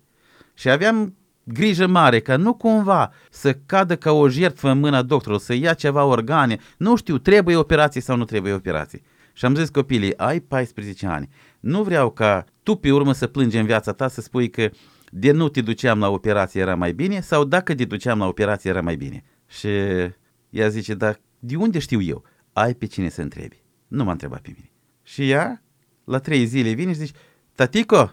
Și 0.55 0.71
aveam 0.71 1.15
grijă 1.45 1.87
mare 1.87 2.21
ca 2.21 2.37
nu 2.37 2.55
cumva 2.55 3.13
să 3.31 3.55
cadă 3.67 3.97
ca 3.97 4.13
o 4.13 4.29
jertfă 4.29 4.69
în 4.69 4.79
mâna 4.79 5.03
doctorului, 5.03 5.45
să 5.45 5.55
ia 5.55 5.75
ceva 5.75 6.05
organe, 6.05 6.59
nu 6.77 6.97
știu, 6.97 7.19
trebuie 7.19 7.57
operație 7.57 8.01
sau 8.01 8.17
nu 8.17 8.25
trebuie 8.25 8.53
operație. 8.53 9.03
Și 9.33 9.45
am 9.45 9.55
zis 9.55 9.69
copilii, 9.69 10.17
ai 10.17 10.41
14 10.41 11.07
ani, 11.07 11.29
nu 11.61 11.83
vreau 11.83 12.11
ca 12.11 12.45
tu 12.63 12.75
pe 12.75 12.93
urmă 12.93 13.13
să 13.13 13.27
plângi 13.27 13.57
în 13.57 13.67
viața 13.67 13.93
ta 13.93 14.09
să 14.09 14.21
spui 14.21 14.51
că 14.51 14.71
de 15.19 15.31
nu 15.31 15.49
te 15.49 15.61
duceam 15.61 15.99
la 15.99 16.09
operație 16.09 16.61
era 16.61 16.75
mai 16.75 16.93
bine 16.93 17.21
sau 17.21 17.45
dacă 17.45 17.75
te 17.75 17.85
duceam 17.85 18.19
la 18.19 18.27
operație 18.27 18.71
era 18.71 18.81
mai 18.81 18.97
bine. 18.97 19.25
Și 19.47 19.69
ea 20.51 20.69
zice, 20.69 20.95
dar 20.95 21.21
de 21.39 21.57
unde 21.57 21.79
știu 21.79 22.03
eu? 22.03 22.25
Ai 22.53 22.75
pe 22.75 22.87
cine 22.87 23.09
să 23.09 23.23
întrebi. 23.23 23.63
Nu 23.89 24.05
m-a 24.05 24.11
întrebat 24.11 24.41
pe 24.41 24.53
mine. 24.55 24.71
Și 25.03 25.31
ea, 25.31 25.63
la 26.05 26.19
trei 26.19 26.47
zile 26.47 26.73
vine 26.73 26.93
și 26.93 26.99
zice, 26.99 27.13
tatico, 27.55 28.13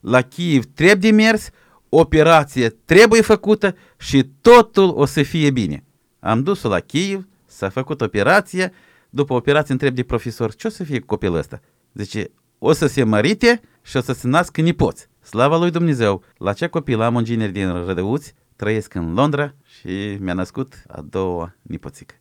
la 0.00 0.20
Kiev 0.22 0.64
trebuie 0.74 1.10
de 1.10 1.16
mers, 1.16 1.50
operație 1.88 2.68
trebuie 2.68 3.20
făcută 3.20 3.76
și 3.98 4.30
totul 4.40 4.92
o 4.96 5.04
să 5.04 5.22
fie 5.22 5.50
bine. 5.50 5.84
Am 6.20 6.42
dus-o 6.42 6.68
la 6.68 6.80
Kiev, 6.80 7.28
s-a 7.46 7.68
făcut 7.68 8.00
operație, 8.00 8.72
după 9.10 9.34
operație 9.34 9.72
întreb 9.72 9.94
de 9.94 10.02
profesor, 10.02 10.54
ce 10.54 10.66
o 10.66 10.70
să 10.70 10.84
fie 10.84 11.00
copilul 11.00 11.36
ăsta? 11.36 11.60
Zice, 11.94 12.30
o 12.58 12.72
să 12.72 12.86
se 12.86 13.04
mărite 13.04 13.60
și 13.82 13.96
o 13.96 14.00
să 14.00 14.12
se 14.12 14.28
nască 14.28 14.60
nipoți. 14.60 15.08
Slava 15.24 15.56
lui 15.56 15.70
Dumnezeu! 15.70 16.22
La 16.38 16.52
ce 16.52 16.66
copil 16.66 17.00
am 17.00 17.14
un 17.14 17.24
giner 17.24 17.50
din 17.50 17.84
Rădăuți, 17.84 18.34
trăiesc 18.56 18.94
în 18.94 19.14
Londra 19.14 19.54
și 19.64 20.16
mi-a 20.20 20.34
născut 20.34 20.82
a 20.88 21.04
doua 21.10 21.54
nipoțică. 21.62 22.14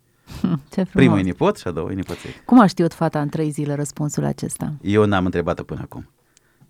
Ce 0.71 0.85
Primul 0.93 1.17
e 1.17 1.21
nipot 1.21 1.57
și 1.57 1.67
a 1.67 1.71
doua 1.71 1.91
e 1.91 1.93
nipoțică. 1.93 2.33
Cum 2.45 2.59
a 2.59 2.65
știut 2.65 2.93
fata 2.93 3.21
în 3.21 3.29
trei 3.29 3.49
zile 3.49 3.75
răspunsul 3.75 4.23
acesta? 4.23 4.73
Eu 4.81 5.05
n-am 5.05 5.25
întrebat-o 5.25 5.63
până 5.63 5.79
acum. 5.83 6.09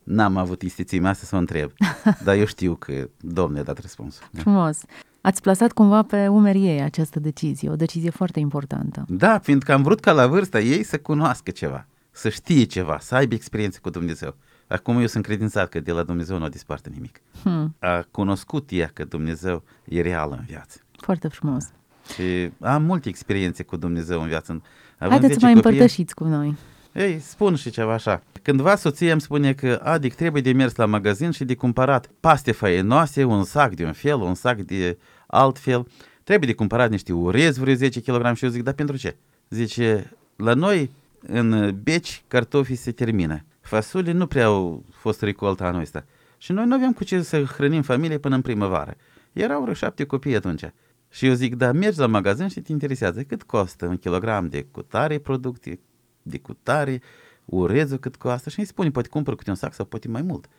N-am 0.04 0.38
avut 0.38 0.62
istițimea 0.62 1.14
să 1.14 1.36
o 1.36 1.38
întreb, 1.38 1.72
dar 2.26 2.36
eu 2.36 2.46
știu 2.46 2.76
că 2.76 3.10
Domnul 3.20 3.60
a 3.60 3.64
dat 3.64 3.80
răspunsul. 3.80 4.24
Frumos. 4.34 4.82
Ați 5.22 5.42
plasat 5.42 5.72
cumva 5.72 6.04
pe 6.04 6.28
umerii 6.28 6.68
ei 6.68 6.82
această 6.82 7.20
decizie, 7.20 7.70
o 7.70 7.76
decizie 7.76 8.10
foarte 8.10 8.40
importantă. 8.40 9.06
Da, 9.08 9.40
fiindcă 9.40 9.74
am 9.74 9.84
vrut 9.84 10.00
ca 10.00 10.12
la 10.12 10.28
vârsta 10.28 10.60
ei 10.60 10.84
să 10.84 10.98
cunoască 10.98 11.52
ceva, 11.52 11.86
să 12.12 12.30
știe 12.30 12.64
ceva, 12.64 12.98
să 13.02 13.16
aibă 13.16 13.34
experiențe 13.34 13.80
cu 13.80 13.90
Dumnezeu. 13.90 14.36
Acum 14.68 15.00
eu 15.00 15.08
sunt 15.08 15.24
credințat 15.24 15.70
că 15.70 15.80
de 15.80 15.92
la 15.92 16.04
Dumnezeu 16.04 16.38
nu 16.38 16.44
a 16.44 16.50
disparte 16.50 16.90
nimic. 16.94 17.22
Hmm. 17.44 17.76
A 17.80 18.06
cunoscut 18.12 18.70
ea 18.72 18.90
că 18.94 19.04
Dumnezeu 19.04 19.64
e 19.86 20.02
real 20.02 20.32
în 20.32 20.44
viață. 20.48 20.80
Foarte 20.98 21.28
frumos. 21.28 21.72
Și 22.14 22.52
am 22.60 22.84
multe 22.84 23.10
experiențe 23.10 23.64
cu 23.64 23.78
Dumnezeu 23.78 24.22
în 24.22 24.28
viață. 24.28 24.62
Haideți 24.98 25.34
să 25.34 25.40
mai 25.42 25.54
copii, 25.54 25.70
împărtășiți 25.70 26.16
cu 26.16 26.24
noi. 26.24 26.56
Ei, 26.94 27.20
spun 27.20 27.56
și 27.56 27.70
ceva 27.70 27.94
așa. 27.94 28.24
Cândva 28.42 28.76
soția 28.76 29.12
îmi 29.12 29.22
spune 29.22 29.54
că 29.54 29.80
Adic 29.84 30.14
trebuie 30.14 30.42
de 30.42 30.52
mers 30.52 30.76
la 30.76 30.86
magazin 30.86 31.32
și 31.32 31.44
de 31.44 31.56
cumpărat 31.56 32.10
paste 32.20 32.52
fainoase, 32.52 33.24
un 33.24 33.44
sac 33.44 33.74
de 33.74 33.86
un 33.86 33.94
fel, 33.94 34.16
un 34.16 34.36
sac 34.36 34.58
de 34.58 34.98
alt 35.28 35.60
fel. 35.60 35.88
Trebuie 36.24 36.50
de 36.50 36.56
cumpărat 36.56 36.90
niște 36.90 37.14
urezi, 37.14 37.60
vreo 37.60 37.74
10 37.74 38.02
kg 38.02 38.36
și 38.36 38.44
eu 38.44 38.50
zic, 38.50 38.64
dar 38.64 38.74
pentru 38.74 38.98
ce? 38.98 39.16
Zice, 39.50 40.12
la 40.36 40.54
noi 40.54 40.92
în 41.28 41.80
beci 41.84 42.24
cartofii 42.28 42.76
se 42.76 42.92
termină. 42.92 43.44
Fasole 43.64 44.12
nu 44.12 44.28
prea 44.28 44.46
au 44.46 44.86
fost 44.92 45.22
recoltă 45.22 45.64
anul 45.64 45.82
ăsta. 45.82 46.06
Și 46.38 46.52
noi 46.52 46.66
nu 46.66 46.74
aveam 46.74 46.94
cu 46.94 47.04
ce 47.04 47.22
să 47.22 47.44
hrănim 47.44 47.82
familie 47.82 48.18
până 48.18 48.36
în 48.36 48.42
primăvară. 48.42 48.96
Erau 49.34 49.62
vreo 49.62 49.74
șapte 49.74 50.06
copii 50.06 50.36
atunci. 50.36 50.64
Și 51.10 51.26
eu 51.26 51.34
zic, 51.34 51.56
da, 51.56 51.72
mergi 51.72 52.00
la 52.00 52.08
magazin 52.08 52.48
și 52.48 52.62
te 52.62 52.72
interesează 52.72 53.24
cât 53.24 53.44
costă 53.44 53.86
un 53.86 53.98
kilogram 53.98 54.48
de 54.48 54.66
cutare 54.72 55.18
producție, 55.18 55.80
de 56.22 56.40
cutare, 56.40 57.02
urezul 57.46 57.98
cât 57.98 58.16
costă 58.16 58.50
și 58.50 58.60
îi 58.60 58.66
spune, 58.66 58.92
poate 58.92 59.08
cumpăr 59.08 59.36
câte 59.36 59.50
un 59.50 59.56
sac 59.56 59.74
sau 59.74 59.86
poate 59.86 60.08
mai 60.08 60.22
mult. 60.22 60.50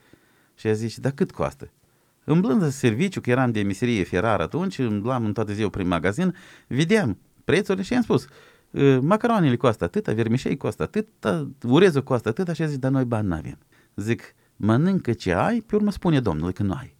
Și 0.55 0.67
a 0.67 0.73
zis, 0.73 0.99
dar 0.99 1.13
cât 1.13 1.31
costă? 1.31 1.71
Îmblând 2.25 2.71
serviciu, 2.71 3.21
că 3.21 3.31
eram 3.31 3.53
de 3.53 3.63
miserie 3.63 4.05
ferar 4.05 4.41
atunci, 4.41 4.79
îmblam 4.79 5.25
în 5.25 5.33
toată 5.33 5.53
ziua 5.53 5.69
prin 5.69 5.89
magazin, 5.89 6.35
vedeam 6.67 7.19
prețurile 7.45 7.85
și 7.85 7.93
i-am 7.93 8.03
spus, 8.03 8.25
ă, 8.25 8.29
macaroanele 9.01 9.57
costă 9.57 9.85
atâta, 9.85 10.13
vermișei 10.13 10.57
costă 10.57 10.83
atâta, 10.83 11.51
urezul 11.63 12.03
costă 12.03 12.29
atâta 12.29 12.53
și 12.53 12.63
a 12.63 12.67
zis, 12.67 12.79
dar 12.79 12.91
noi 12.91 13.05
bani 13.05 13.29
n-avem. 13.29 13.59
Zic, 13.97 14.35
mănâncă 14.57 15.13
ce 15.13 15.33
ai, 15.33 15.61
pe 15.61 15.77
urmă 15.77 15.91
spune 15.91 16.21
Domnului 16.21 16.53
că 16.53 16.63
nu 16.63 16.73
ai. 16.73 16.97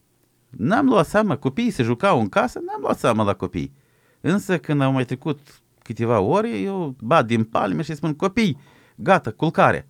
N-am 0.51 0.87
luat 0.87 1.07
seama, 1.07 1.37
copiii 1.37 1.71
se 1.71 1.83
jucau 1.83 2.21
în 2.21 2.29
casă, 2.29 2.59
n-am 2.59 2.81
luat 2.81 2.99
seama 2.99 3.25
la 3.25 3.35
copii. 3.35 3.73
Însă 4.21 4.59
când 4.59 4.81
au 4.81 4.93
mai 4.93 5.05
trecut 5.05 5.39
câteva 5.83 6.21
ore, 6.21 6.59
eu 6.59 6.97
bat 7.01 7.27
din 7.27 7.45
palme 7.45 7.83
și 7.83 7.95
spun, 7.95 8.15
copii, 8.15 8.59
gata, 8.97 9.31
culcare. 9.31 9.89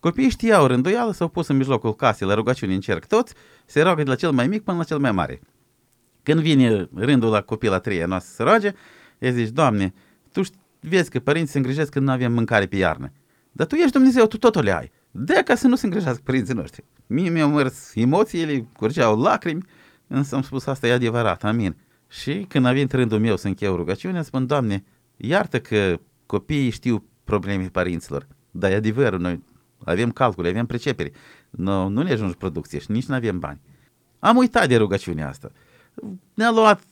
Copiii 0.00 0.30
știau 0.30 0.66
rânduială, 0.66 1.12
s-au 1.12 1.28
pus 1.28 1.48
în 1.48 1.56
mijlocul 1.56 1.94
casei 1.94 2.26
la 2.26 2.34
rugăciune 2.34 2.74
în 2.74 2.80
cerc 2.80 3.06
toți, 3.06 3.34
se 3.66 3.82
roagă 3.82 4.02
de 4.02 4.08
la 4.08 4.14
cel 4.14 4.30
mai 4.30 4.46
mic 4.46 4.62
până 4.62 4.76
la 4.76 4.84
cel 4.84 4.98
mai 4.98 5.12
mare. 5.12 5.40
Când 6.22 6.40
vine 6.40 6.88
rândul 6.94 7.30
la 7.30 7.40
copil 7.40 7.70
la 7.70 7.78
treia 7.78 8.06
noastră 8.06 8.32
să 8.34 8.42
roage, 8.42 8.74
el 9.18 9.32
zice, 9.32 9.50
Doamne, 9.50 9.94
Tu 10.32 10.42
vezi 10.80 11.10
că 11.10 11.18
părinții 11.18 11.52
se 11.52 11.58
îngrijesc 11.58 11.90
când 11.90 12.06
nu 12.06 12.12
avem 12.12 12.32
mâncare 12.32 12.66
pe 12.66 12.76
iarnă. 12.76 13.12
Dar 13.52 13.66
Tu 13.66 13.74
ești 13.74 13.92
Dumnezeu, 13.92 14.26
Tu 14.26 14.38
totul 14.38 14.62
le 14.62 14.76
ai. 14.76 14.90
De 15.10 15.42
ca 15.44 15.54
să 15.54 15.66
nu 15.66 15.76
se 15.76 15.86
îngrijească 15.86 16.22
părinții 16.24 16.54
noștri. 16.54 16.84
Mie 17.06 17.30
mi-au 17.30 17.50
mers 17.50 17.94
emoțiile, 17.94 18.66
curgeau 18.76 19.20
lacrimi, 19.20 19.62
însă 20.06 20.34
am 20.34 20.42
spus 20.42 20.66
asta 20.66 20.86
e 20.86 20.92
adevărat, 20.92 21.44
amin. 21.44 21.76
Și 22.08 22.44
când 22.48 22.66
a 22.66 22.72
venit 22.72 22.92
rândul 22.92 23.18
meu 23.18 23.36
să 23.36 23.46
încheu 23.46 23.76
rugăciunea, 23.76 24.22
spun, 24.22 24.46
Doamne, 24.46 24.84
iartă 25.16 25.60
că 25.60 26.00
copiii 26.26 26.70
știu 26.70 27.04
probleme 27.24 27.64
părinților, 27.64 28.26
dar 28.50 28.70
e 28.70 28.74
adevărul, 28.74 29.20
noi 29.20 29.42
avem 29.84 30.10
calcule, 30.10 30.48
avem 30.48 30.66
precepere, 30.66 31.12
nu, 31.50 31.88
nu 31.88 32.02
ne 32.02 32.12
ajunge 32.12 32.34
producție 32.34 32.78
și 32.78 32.90
nici 32.90 33.06
nu 33.06 33.14
avem 33.14 33.38
bani. 33.38 33.60
Am 34.18 34.36
uitat 34.36 34.68
de 34.68 34.76
rugăciunea 34.76 35.28
asta. 35.28 35.50
Ne-a 36.34 36.50
luat 36.50 36.82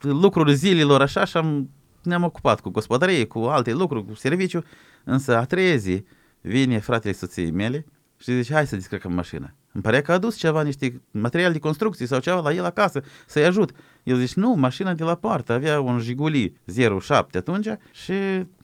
lucruri 0.00 0.54
zilelor 0.54 1.00
așa 1.00 1.24
și 1.24 1.36
am, 1.36 1.70
ne-am 2.02 2.24
ocupat 2.24 2.60
cu 2.60 2.70
gospodărie, 2.70 3.24
cu 3.24 3.38
alte 3.38 3.72
lucruri, 3.72 4.04
cu 4.06 4.14
serviciu, 4.14 4.64
însă 5.04 5.36
a 5.36 5.44
treia 5.44 5.76
zi 5.76 6.04
vine 6.40 6.78
fratele 6.78 7.12
soției 7.12 7.50
mele 7.50 7.86
și 8.18 8.32
zice, 8.36 8.52
hai 8.52 8.66
să 8.66 8.76
descărcăm 8.76 9.12
mașina. 9.12 9.54
Îmi 9.72 9.82
părea 9.82 10.02
că 10.02 10.10
a 10.10 10.14
adus 10.14 10.36
ceva, 10.36 10.62
niște 10.62 11.00
material 11.10 11.52
de 11.52 11.58
construcție 11.58 12.06
sau 12.06 12.18
ceva 12.18 12.40
la 12.40 12.52
el 12.52 12.64
acasă 12.64 13.02
să-i 13.26 13.44
ajut. 13.44 13.70
El 14.02 14.18
zice, 14.18 14.40
nu, 14.40 14.52
mașina 14.52 14.94
de 14.94 15.04
la 15.04 15.14
poartă, 15.14 15.52
avea 15.52 15.80
un 15.80 15.98
Jiguli 15.98 16.52
07 17.00 17.38
atunci 17.38 17.66
și 17.92 18.12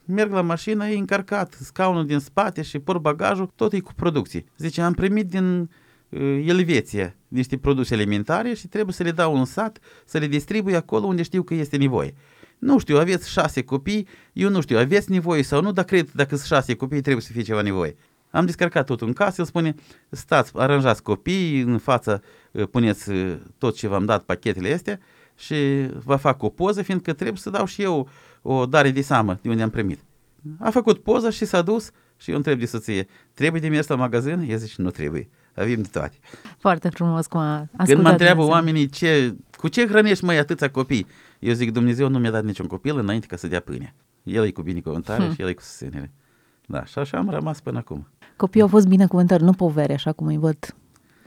merg 0.05 0.33
la 0.33 0.41
mașină, 0.41 0.89
e 0.89 0.99
încărcat 0.99 1.59
scaunul 1.61 2.07
din 2.07 2.19
spate 2.19 2.63
și 2.63 2.79
por 2.79 2.99
bagajul, 2.99 3.53
tot 3.55 3.73
e 3.73 3.81
cu 3.81 3.93
producție. 3.95 4.45
Zice, 4.57 4.81
am 4.81 4.93
primit 4.93 5.29
din 5.29 5.71
uh, 6.09 6.45
Elveția 6.47 7.15
niște 7.29 7.57
produse 7.57 7.95
alimentare 7.95 8.55
și 8.55 8.67
trebuie 8.67 8.95
să 8.95 9.03
le 9.03 9.11
dau 9.11 9.37
un 9.37 9.45
sat, 9.45 9.79
să 10.05 10.19
le 10.19 10.27
distribui 10.27 10.75
acolo 10.75 11.07
unde 11.07 11.23
știu 11.23 11.43
că 11.43 11.55
este 11.55 11.77
nevoie. 11.77 12.15
Nu 12.59 12.79
știu, 12.79 12.99
aveți 12.99 13.31
șase 13.31 13.63
copii, 13.63 14.07
eu 14.33 14.51
nu 14.51 14.61
știu, 14.61 14.79
aveți 14.79 15.11
nevoie 15.11 15.43
sau 15.43 15.63
nu, 15.63 15.73
dar 15.73 15.85
cred 15.85 16.11
dacă 16.11 16.35
sunt 16.35 16.47
șase 16.47 16.75
copii 16.75 17.01
trebuie 17.01 17.23
să 17.23 17.33
fie 17.33 17.43
ceva 17.43 17.63
nevoie. 17.63 17.97
Am 18.31 18.47
descărcat 18.47 18.87
tot 18.87 19.01
în 19.01 19.13
casă, 19.13 19.35
el 19.39 19.47
spune, 19.47 19.75
stați, 20.11 20.53
aranjați 20.55 21.03
copii, 21.03 21.61
în 21.61 21.79
față 21.79 22.23
uh, 22.51 22.69
puneți 22.71 23.11
uh, 23.11 23.37
tot 23.59 23.77
ce 23.77 23.89
v-am 23.89 24.05
dat, 24.05 24.23
pachetele 24.23 24.73
astea 24.75 24.99
și 25.37 25.55
vă 26.05 26.17
fac 26.17 26.43
o 26.43 26.49
poză, 26.49 26.83
fiindcă 26.83 27.13
trebuie 27.13 27.39
să 27.39 27.51
dau 27.51 27.65
și 27.65 27.83
eu 27.83 28.09
o 28.43 28.67
dare 28.67 28.91
de 28.91 29.01
seamă 29.01 29.39
de 29.43 29.49
unde 29.49 29.63
am 29.63 29.71
primit. 29.71 30.01
A 30.59 30.71
făcut 30.71 30.99
poză 31.03 31.31
și 31.31 31.45
s-a 31.45 31.63
dus 31.63 31.91
și 32.17 32.31
eu 32.31 32.37
întreb 32.37 32.59
de 32.59 32.67
soție, 32.67 33.07
trebuie 33.35 33.61
de 33.61 33.69
mers 33.69 33.87
la 33.87 33.95
magazin? 33.95 34.47
El 34.49 34.59
zice, 34.59 34.83
nu 34.83 34.91
trebuie, 34.91 35.29
avem 35.55 35.83
de 35.83 35.89
toate. 35.93 36.17
Foarte 36.59 36.89
frumos 36.89 37.27
cum 37.27 37.41
a 37.41 37.55
ascultat 37.55 37.87
Când 37.87 38.03
mă 38.03 38.09
întreabă 38.09 38.41
Dumnezeu. 38.41 38.55
oamenii 38.55 38.89
ce, 38.89 39.37
cu 39.57 39.69
ce 39.69 39.87
hrănești 39.87 40.25
mai 40.25 40.39
atâția 40.39 40.71
copii, 40.71 41.07
eu 41.39 41.53
zic, 41.53 41.73
Dumnezeu 41.73 42.09
nu 42.09 42.19
mi-a 42.19 42.31
dat 42.31 42.45
niciun 42.45 42.67
copil 42.67 42.99
înainte 42.99 43.27
ca 43.27 43.37
să 43.37 43.47
dea 43.47 43.61
pâine. 43.61 43.95
El 44.23 44.45
e 44.45 44.51
cu 44.51 44.63
binecuvântare 44.63 45.25
Hmm. 45.25 45.35
și 45.35 45.41
el 45.41 45.49
e 45.49 45.53
cu 45.53 45.63
susținere. 45.63 46.13
Da, 46.67 46.85
și 46.85 46.99
așa 46.99 47.19
am 47.19 47.31
rămas 47.31 47.61
până 47.61 47.79
acum. 47.79 48.07
Copiii 48.37 48.63
au 48.63 48.69
fost 48.69 48.87
binecuvântări, 48.89 49.43
nu 49.43 49.53
povere, 49.53 49.93
așa 49.93 50.13
cum 50.13 50.27
îi 50.27 50.39
văd 50.39 50.75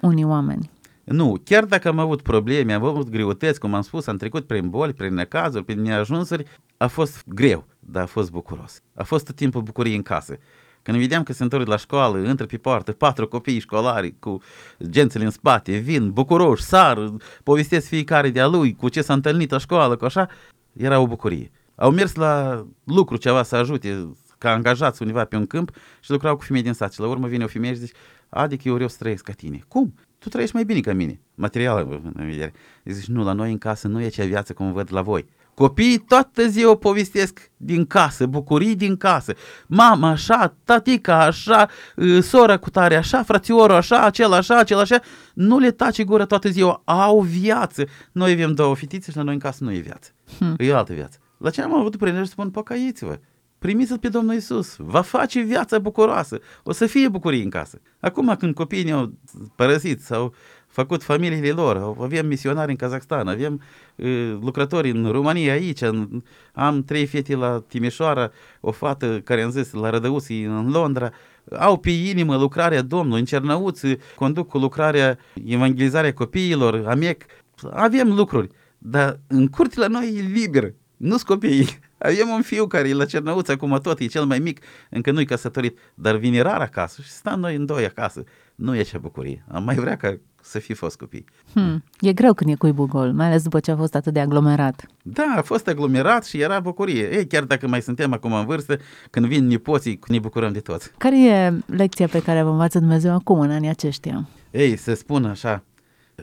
unii 0.02 0.24
oameni. 0.24 0.70
Nu, 1.04 1.42
chiar 1.44 1.66
dacă 1.66 1.88
am 1.88 2.00
avut 2.00 2.22
probleme, 2.22 2.74
am 2.74 2.84
avut 2.84 3.10
greutăți, 3.10 3.60
cum 3.60 3.74
am 3.74 3.82
spus, 3.82 4.08
am 4.08 4.18
trecut 4.18 4.48
prin 4.48 4.70
boli, 4.70 4.94
prin 4.94 5.14
necazuri, 5.14 5.64
prin 5.66 5.82
neajunsuri, 5.82 6.46
a 6.78 6.88
fost 6.88 7.24
greu, 7.28 7.66
dar 7.80 8.04
a 8.04 8.06
fost 8.06 8.32
bucuros. 8.32 8.82
A 8.94 9.04
fost 9.04 9.26
tot 9.26 9.36
timpul 9.36 9.62
bucurie 9.62 9.96
în 9.96 10.02
casă. 10.02 10.38
Când 10.82 10.98
vedeam 10.98 11.24
că 11.24 11.34
se 11.34 11.44
întorc 11.44 11.68
la 11.68 11.78
școală, 11.78 12.18
intră 12.18 12.46
pe 12.46 12.58
poartă 12.58 12.92
patru 12.92 13.28
copii 13.28 13.60
școlari 13.60 14.16
cu 14.20 14.42
gențele 14.84 15.24
în 15.24 15.30
spate, 15.30 15.78
vin 15.78 16.12
bucuroși, 16.12 16.64
sar, 16.64 17.14
povestesc 17.44 17.88
fiecare 17.88 18.30
de-a 18.30 18.48
lui 18.48 18.76
cu 18.76 18.90
ce 18.90 19.02
s-a 19.02 19.14
întâlnit 19.14 19.52
la 19.52 19.58
școală, 19.58 19.96
cu 19.96 20.06
așa, 20.06 20.30
era 20.74 21.00
o 21.00 21.08
bucurie. 21.08 21.52
Au 21.76 21.92
mers 21.92 22.16
la 22.16 22.66
lucru 22.84 23.18
ceva 23.18 23.44
să 23.44 23.56
ajute, 23.56 24.14
ca 24.38 24.52
angajați 24.52 25.02
undeva 25.02 25.26
pe 25.26 25.36
un 25.36 25.46
câmp 25.46 25.72
și 26.00 26.12
lucrau 26.12 26.36
cu 26.36 26.44
femei 26.44 26.62
din 26.62 26.74
sat. 26.74 26.94
Și 26.94 27.00
la 27.00 27.08
urmă 27.08 27.28
vine 27.28 27.44
o 27.44 27.48
femeie 27.48 27.74
și 27.74 27.80
zice, 27.80 27.94
adică 28.30 28.62
eu 28.66 28.74
vreau 28.74 28.90
să 28.90 28.96
trăiesc 29.00 29.24
ca 29.24 29.34
tine. 29.34 29.64
Cum? 29.68 29.94
Tu 30.18 30.30
trăiești 30.30 30.56
mai 30.56 30.64
bine 30.64 30.80
ca 30.80 30.94
mine. 30.94 31.20
Material 31.36 32.02
în 32.14 32.30
vedere. 32.30 32.54
Zice, 32.86 33.12
nu, 33.12 33.24
la 33.24 33.34
noi 33.34 33.52
în 33.52 33.58
casă 33.58 33.88
nu 33.88 34.02
e 34.02 34.06
acea 34.06 34.26
viață 34.26 34.54
cum 34.54 34.74
văd 34.74 34.94
la 34.94 35.02
voi. 35.02 35.26
Copiii 35.62 35.98
toată 35.98 36.48
ziua 36.48 36.76
povestesc 36.76 37.52
din 37.58 37.86
casă, 37.86 38.26
bucurii 38.26 38.76
din 38.76 38.98
casă. 38.98 39.34
Mama 39.68 40.10
așa, 40.10 40.56
tatica 40.64 41.24
așa, 41.24 41.70
ă, 41.98 42.20
sora 42.22 42.58
cu 42.58 42.70
tare 42.70 42.96
așa, 42.96 43.24
frățiorul 43.24 43.76
așa, 43.76 44.06
acela 44.06 44.36
așa, 44.38 44.58
acela 44.58 44.82
așa. 44.82 45.00
Nu 45.34 45.60
le 45.60 45.72
tace 45.72 46.04
gura 46.04 46.26
toată 46.26 46.50
ziua, 46.50 46.82
au 46.86 47.20
viață. 47.20 47.84
Noi 48.12 48.32
avem 48.32 48.54
două 48.54 48.76
fetițe 48.76 49.12
și 49.12 49.18
la 49.18 49.24
noi 49.24 49.34
în 49.34 49.40
casă 49.40 49.64
nu 49.64 49.74
e 49.74 49.80
viață. 49.80 50.12
Hmm. 50.38 50.56
E 50.58 50.72
o 50.72 50.78
altă 50.78 50.94
viață. 50.94 51.18
La 51.38 51.50
ce 51.50 51.62
am 51.62 51.76
avut 51.76 51.96
prilej 51.96 52.26
să 52.26 52.32
spun, 52.32 52.50
pocăiți-vă. 52.50 53.20
Primiți-l 53.60 53.98
pe 53.98 54.10
Domnul 54.10 54.36
Isus, 54.36 54.76
va 54.78 55.02
face 55.02 55.42
viața 55.42 55.80
bucuroasă, 55.80 56.40
o 56.64 56.72
să 56.72 56.86
fie 56.86 57.08
bucurie 57.08 57.44
în 57.44 57.50
casă. 57.50 57.82
Acum 58.00 58.36
când 58.40 58.54
copiii 58.54 58.84
ne-au 58.84 59.14
părăsit 59.56 60.02
sau 60.02 60.34
făcut 60.72 61.04
familiile 61.04 61.50
lor, 61.50 61.96
avem 62.00 62.28
misionari 62.28 62.72
în 62.72 62.78
Kazakhstan, 62.78 63.28
avem 63.28 63.62
uh, 63.96 64.38
lucrători 64.42 64.90
în 64.90 65.12
România 65.12 65.54
aici, 65.54 65.82
în, 65.82 66.24
am 66.54 66.84
trei 66.84 67.06
fete 67.06 67.36
la 67.36 67.64
Timișoara, 67.68 68.32
o 68.60 68.72
fată 68.72 69.22
care 69.24 69.42
am 69.42 69.50
zis 69.50 69.72
la 69.72 69.90
Rădăuții 69.90 70.44
în 70.44 70.72
Londra, 70.72 71.12
au 71.60 71.78
pe 71.78 71.90
inimă 71.90 72.38
lucrarea 72.38 72.82
Domnului, 72.82 73.20
în 73.20 73.26
Cernăuți 73.26 73.88
conduc 74.16 74.48
cu 74.48 74.58
lucrarea 74.58 75.18
evangelizarea 75.46 76.14
copiilor, 76.14 76.84
AMEC, 76.88 77.26
avem 77.72 78.14
lucruri, 78.14 78.48
dar 78.78 79.20
în 79.28 79.48
curte 79.48 79.80
la 79.80 79.88
noi 79.88 80.14
e 80.18 80.22
liber, 80.22 80.74
nu-s 80.98 81.24
copiii. 81.24 81.68
Avem 81.98 82.30
un 82.30 82.42
fiu 82.42 82.68
care 82.68 82.90
e 82.90 82.94
la 82.94 83.06
Cernăuț 83.06 83.48
acum 83.48 83.80
tot, 83.82 84.00
e 84.00 84.06
cel 84.06 84.26
mai 84.26 84.40
mic, 84.40 84.60
încă 84.90 85.12
nu-i 85.12 85.26
căsătorit, 85.26 85.78
dar 85.94 86.16
vine 86.16 86.42
rar 86.42 86.62
acasă 86.62 87.02
și 87.02 87.10
stăm 87.10 87.40
noi 87.40 87.56
în 87.56 87.66
doi 87.66 87.86
acasă. 87.86 88.24
Nu 88.56 88.76
e 88.76 88.82
ce 88.82 88.98
bucurie. 88.98 89.46
Am 89.48 89.64
mai 89.64 89.76
vrea 89.76 89.96
ca 89.96 90.18
să 90.42 90.60
fi 90.60 90.74
fost 90.74 90.98
copii. 90.98 91.26
Hmm. 91.54 91.84
E 92.00 92.14
greu 92.14 92.34
când 92.34 92.50
e 92.50 92.56
cuibul 92.56 92.86
gol, 92.86 93.12
mai 93.14 93.26
ales 93.26 93.44
după 93.44 93.60
ce 93.60 93.72
a 93.72 93.76
fost 93.76 93.96
atât 93.96 94.14
de 94.14 94.20
aglomerat. 94.20 94.86
Da, 95.04 95.34
a 95.38 95.42
fost 95.42 95.68
aglomerat 95.68 96.26
și 96.26 96.40
era 96.40 96.60
bucurie. 96.60 97.18
Ei, 97.18 97.28
chiar 97.28 97.44
dacă 97.44 97.68
mai 97.68 97.82
suntem 97.82 98.14
acum 98.14 98.34
în 98.34 98.46
vârstă, 98.46 98.78
când 99.10 99.26
vin 99.26 99.48
nepoții, 99.48 100.00
ne 100.08 100.20
bucurăm 100.20 100.52
de 100.52 100.60
toți. 100.60 100.92
Care 100.98 101.28
e 101.28 101.54
lecția 101.66 102.08
pe 102.08 102.22
care 102.22 102.44
vă 102.44 102.50
învață 102.50 102.80
Dumnezeu 102.80 103.14
acum, 103.14 103.40
în 103.40 103.52
anii 103.52 103.70
aceștia? 103.70 104.28
Ei, 104.52 104.76
să 104.76 104.94
spun 104.94 105.26
așa, 105.26 105.64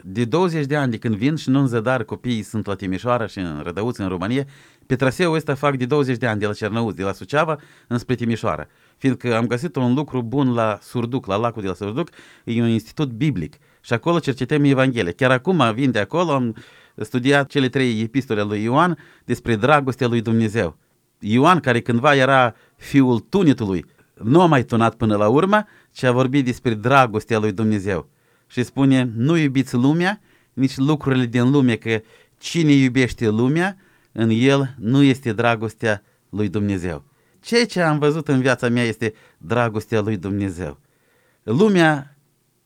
de 0.05 0.25
20 0.25 0.67
de 0.67 0.77
ani 0.77 0.91
de 0.91 0.99
când 0.99 1.15
vin 1.15 1.37
și 1.37 1.51
nu 1.51 1.59
în 1.59 1.67
zădar 1.67 2.05
copiii 2.05 2.43
sunt 2.43 2.67
la 2.67 2.75
Timișoara 2.75 3.27
și 3.27 3.39
în 3.39 3.61
Rădăuți, 3.65 4.01
în 4.01 4.09
România, 4.09 4.45
pe 4.89 4.97
traseul 4.97 5.35
ăsta 5.35 5.55
fac 5.55 5.77
de 5.77 5.87
20 5.87 6.17
de 6.17 6.27
ani 6.27 6.41
de 6.41 6.47
la 6.47 6.53
Cernăuți, 6.53 6.97
de 6.97 7.03
la 7.03 7.13
Suceava, 7.13 7.59
înspre 7.87 8.15
Timișoara. 8.15 8.67
Fiindcă 8.97 9.37
am 9.37 9.47
găsit 9.47 9.77
un 9.77 9.95
lucru 9.95 10.23
bun 10.23 10.55
la 10.55 10.79
Surduc, 10.83 11.27
la 11.27 11.37
lacul 11.37 11.63
de 11.63 11.69
la 11.69 11.75
Surduc, 11.75 12.09
e 12.45 12.63
un 12.63 12.69
institut 12.69 13.11
biblic 13.11 13.57
și 13.81 13.93
acolo 13.93 14.19
cercetăm 14.19 14.65
Evanghelia. 14.65 15.13
Chiar 15.13 15.31
acum 15.31 15.73
vin 15.75 15.91
de 15.91 15.99
acolo, 15.99 16.33
am 16.33 16.57
studiat 16.97 17.49
cele 17.49 17.69
trei 17.69 18.01
epistole 18.01 18.41
ale 18.41 18.49
lui 18.49 18.63
Ioan 18.63 18.99
despre 19.25 19.57
dragostea 19.57 20.07
lui 20.07 20.21
Dumnezeu. 20.21 20.77
Ioan, 21.19 21.61
care 21.61 21.81
cândva 21.81 22.15
era 22.15 22.55
fiul 22.77 23.19
tunitului, 23.19 23.85
nu 24.23 24.41
a 24.41 24.47
mai 24.47 24.63
tunat 24.63 24.95
până 24.95 25.17
la 25.17 25.29
urmă, 25.29 25.65
ci 25.93 26.03
a 26.03 26.13
vorbit 26.13 26.45
despre 26.45 26.75
dragostea 26.75 27.39
lui 27.39 27.53
Dumnezeu. 27.53 28.09
Și 28.47 28.63
spune, 28.63 29.11
nu 29.17 29.37
iubiți 29.37 29.75
lumea, 29.75 30.21
nici 30.53 30.77
lucrurile 30.77 31.27
din 31.27 31.51
lume, 31.51 31.75
că 31.75 32.01
cine 32.39 32.73
iubește 32.73 33.29
lumea, 33.29 33.77
în 34.19 34.31
el 34.33 34.75
nu 34.79 35.03
este 35.03 35.33
dragostea 35.33 36.03
lui 36.31 36.49
Dumnezeu. 36.49 37.05
Ceea 37.41 37.67
ce 37.67 37.81
am 37.81 37.99
văzut 37.99 38.29
în 38.29 38.41
viața 38.41 38.69
mea 38.69 38.83
este 38.83 39.15
dragostea 39.39 40.01
lui 40.01 40.17
Dumnezeu. 40.17 40.79
Lumea 41.43 42.17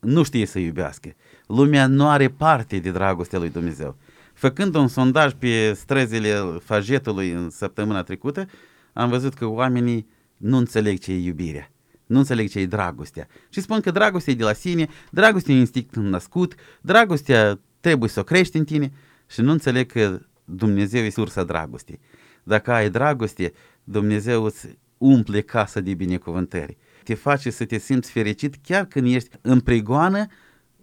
nu 0.01 0.23
știe 0.23 0.47
să 0.47 0.59
iubească. 0.59 1.09
Lumea 1.47 1.87
nu 1.87 2.09
are 2.09 2.29
parte 2.29 2.79
de 2.79 2.91
dragostea 2.91 3.39
lui 3.39 3.51
Dumnezeu. 3.51 3.97
Făcând 4.35 4.75
un 4.75 4.89
sondaj 4.89 5.33
pe 5.33 5.73
străzile 5.73 6.35
Fajetului 6.65 7.31
în 7.31 7.51
săptămâna 7.51 8.03
trecută, 8.03 8.47
am 8.93 9.09
văzut 9.09 9.35
că 9.35 9.47
oamenii 9.47 10.07
nu 10.37 10.57
înțeleg 10.57 10.99
ce 10.99 11.13
e 11.13 11.25
iubirea. 11.25 11.71
Nu 12.07 12.19
înțeleg 12.19 12.49
ce 12.49 12.59
e 12.59 12.67
dragostea. 12.67 13.29
Și 13.49 13.61
spun 13.61 13.81
că 13.81 13.91
dragostea 13.91 14.33
e 14.33 14.37
de 14.37 14.45
la 14.45 14.53
sine, 14.53 14.89
dragostea 15.11 15.55
e 15.55 15.59
instinct 15.59 15.97
născut, 15.97 16.55
dragostea 16.81 17.61
trebuie 17.81 18.09
să 18.09 18.21
o 18.21 18.25
crești 18.25 18.57
în 18.57 18.65
tine 18.65 18.93
și 19.27 19.41
nu 19.41 19.51
înțeleg 19.51 19.93
că 19.93 20.21
Dumnezeu 20.45 21.03
e 21.03 21.11
sursa 21.11 21.45
dragostei. 21.45 22.01
Dacă 22.43 22.73
ai 22.73 22.91
dragoste, 22.91 23.53
Dumnezeu 23.85 24.45
îți 24.45 24.79
umple 24.99 25.41
casa 25.41 25.81
de 25.81 25.95
binecuvântări. 25.95 26.77
Te 27.05 27.15
face 27.15 27.51
să 27.51 27.65
te 27.65 27.79
simți 27.79 28.11
fericit 28.11 28.55
chiar 28.63 28.85
când 28.85 29.15
ești 29.15 29.37
în 29.41 29.61
prigoană 29.61 30.27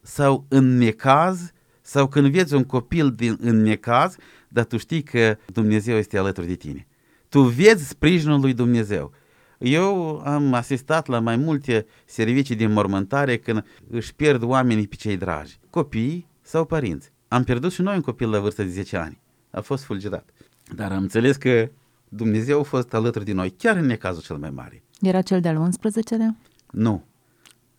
sau 0.01 0.45
în 0.47 0.77
necaz 0.77 1.51
sau 1.81 2.07
când 2.07 2.31
vezi 2.31 2.53
un 2.53 2.63
copil 2.63 3.11
din, 3.11 3.37
în 3.41 3.61
necaz, 3.61 4.15
dar 4.47 4.65
tu 4.65 4.77
știi 4.77 5.03
că 5.03 5.37
Dumnezeu 5.45 5.97
este 5.97 6.17
alături 6.17 6.47
de 6.47 6.55
tine. 6.55 6.87
Tu 7.29 7.41
vezi 7.41 7.87
sprijinul 7.87 8.39
lui 8.39 8.53
Dumnezeu. 8.53 9.11
Eu 9.57 10.21
am 10.25 10.53
asistat 10.53 11.07
la 11.07 11.19
mai 11.19 11.35
multe 11.35 11.85
servicii 12.05 12.55
de 12.55 12.67
mormântare 12.67 13.37
când 13.37 13.65
își 13.89 14.15
pierd 14.15 14.43
oamenii 14.43 14.87
pe 14.87 14.95
cei 14.95 15.17
dragi, 15.17 15.59
copii 15.69 16.27
sau 16.41 16.65
părinți. 16.65 17.11
Am 17.27 17.43
pierdut 17.43 17.71
și 17.71 17.81
noi 17.81 17.95
un 17.95 18.01
copil 18.01 18.29
la 18.29 18.39
vârstă 18.39 18.63
de 18.63 18.69
10 18.69 18.97
ani. 18.97 19.21
A 19.51 19.61
fost 19.61 19.83
fulgerat. 19.83 20.29
Dar 20.75 20.91
am 20.91 21.01
înțeles 21.01 21.35
că 21.35 21.69
Dumnezeu 22.09 22.59
a 22.59 22.63
fost 22.63 22.93
alături 22.93 23.25
de 23.25 23.33
noi, 23.33 23.49
chiar 23.49 23.75
în 23.75 23.85
necazul 23.85 24.21
cel 24.21 24.37
mai 24.37 24.49
mare. 24.49 24.83
Era 25.01 25.21
cel 25.21 25.41
de-al 25.41 25.69
11-lea? 25.69 26.47
Nu, 26.71 27.03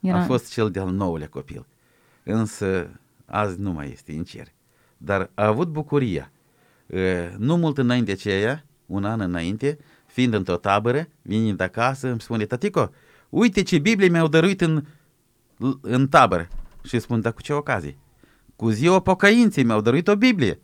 Era... 0.01 0.19
a 0.19 0.25
fost 0.25 0.53
cel 0.53 0.71
de-al 0.71 0.91
nouălea 0.91 1.29
copil. 1.29 1.67
Însă 2.23 2.91
azi 3.27 3.61
nu 3.61 3.73
mai 3.73 3.91
este 3.91 4.13
în 4.13 4.25
cer. 4.25 4.53
Dar 4.97 5.31
a 5.35 5.47
avut 5.47 5.69
bucuria. 5.69 6.33
E, 6.87 7.35
Nu 7.39 7.57
mult 7.57 7.79
înainte 7.79 8.05
de 8.05 8.13
aceea, 8.13 8.65
un 8.87 9.05
an 9.05 9.21
înainte, 9.21 9.79
fiind 10.07 10.35
într-o 10.35 10.57
tabără, 10.57 11.09
venind 11.23 11.61
acasă, 11.61 12.09
îmi 12.09 12.21
spune, 12.21 12.45
tatico, 12.45 12.91
uite 13.29 13.63
ce 13.63 13.79
Biblie 13.79 14.09
mi-au 14.09 14.29
dăruit 14.29 14.61
în, 14.61 14.85
în 15.81 16.09
tabără. 16.09 16.49
Și 16.83 16.95
îi 16.95 17.01
spun, 17.01 17.21
dar 17.21 17.33
cu 17.33 17.43
ce 17.43 17.53
ocazie? 17.53 17.99
Cu 18.57 18.69
ziua 18.69 19.01
pocăinței 19.01 19.65
mi-au 19.65 19.81
dăruit 19.81 20.09
o 20.09 20.17
Biblie. 20.17 20.61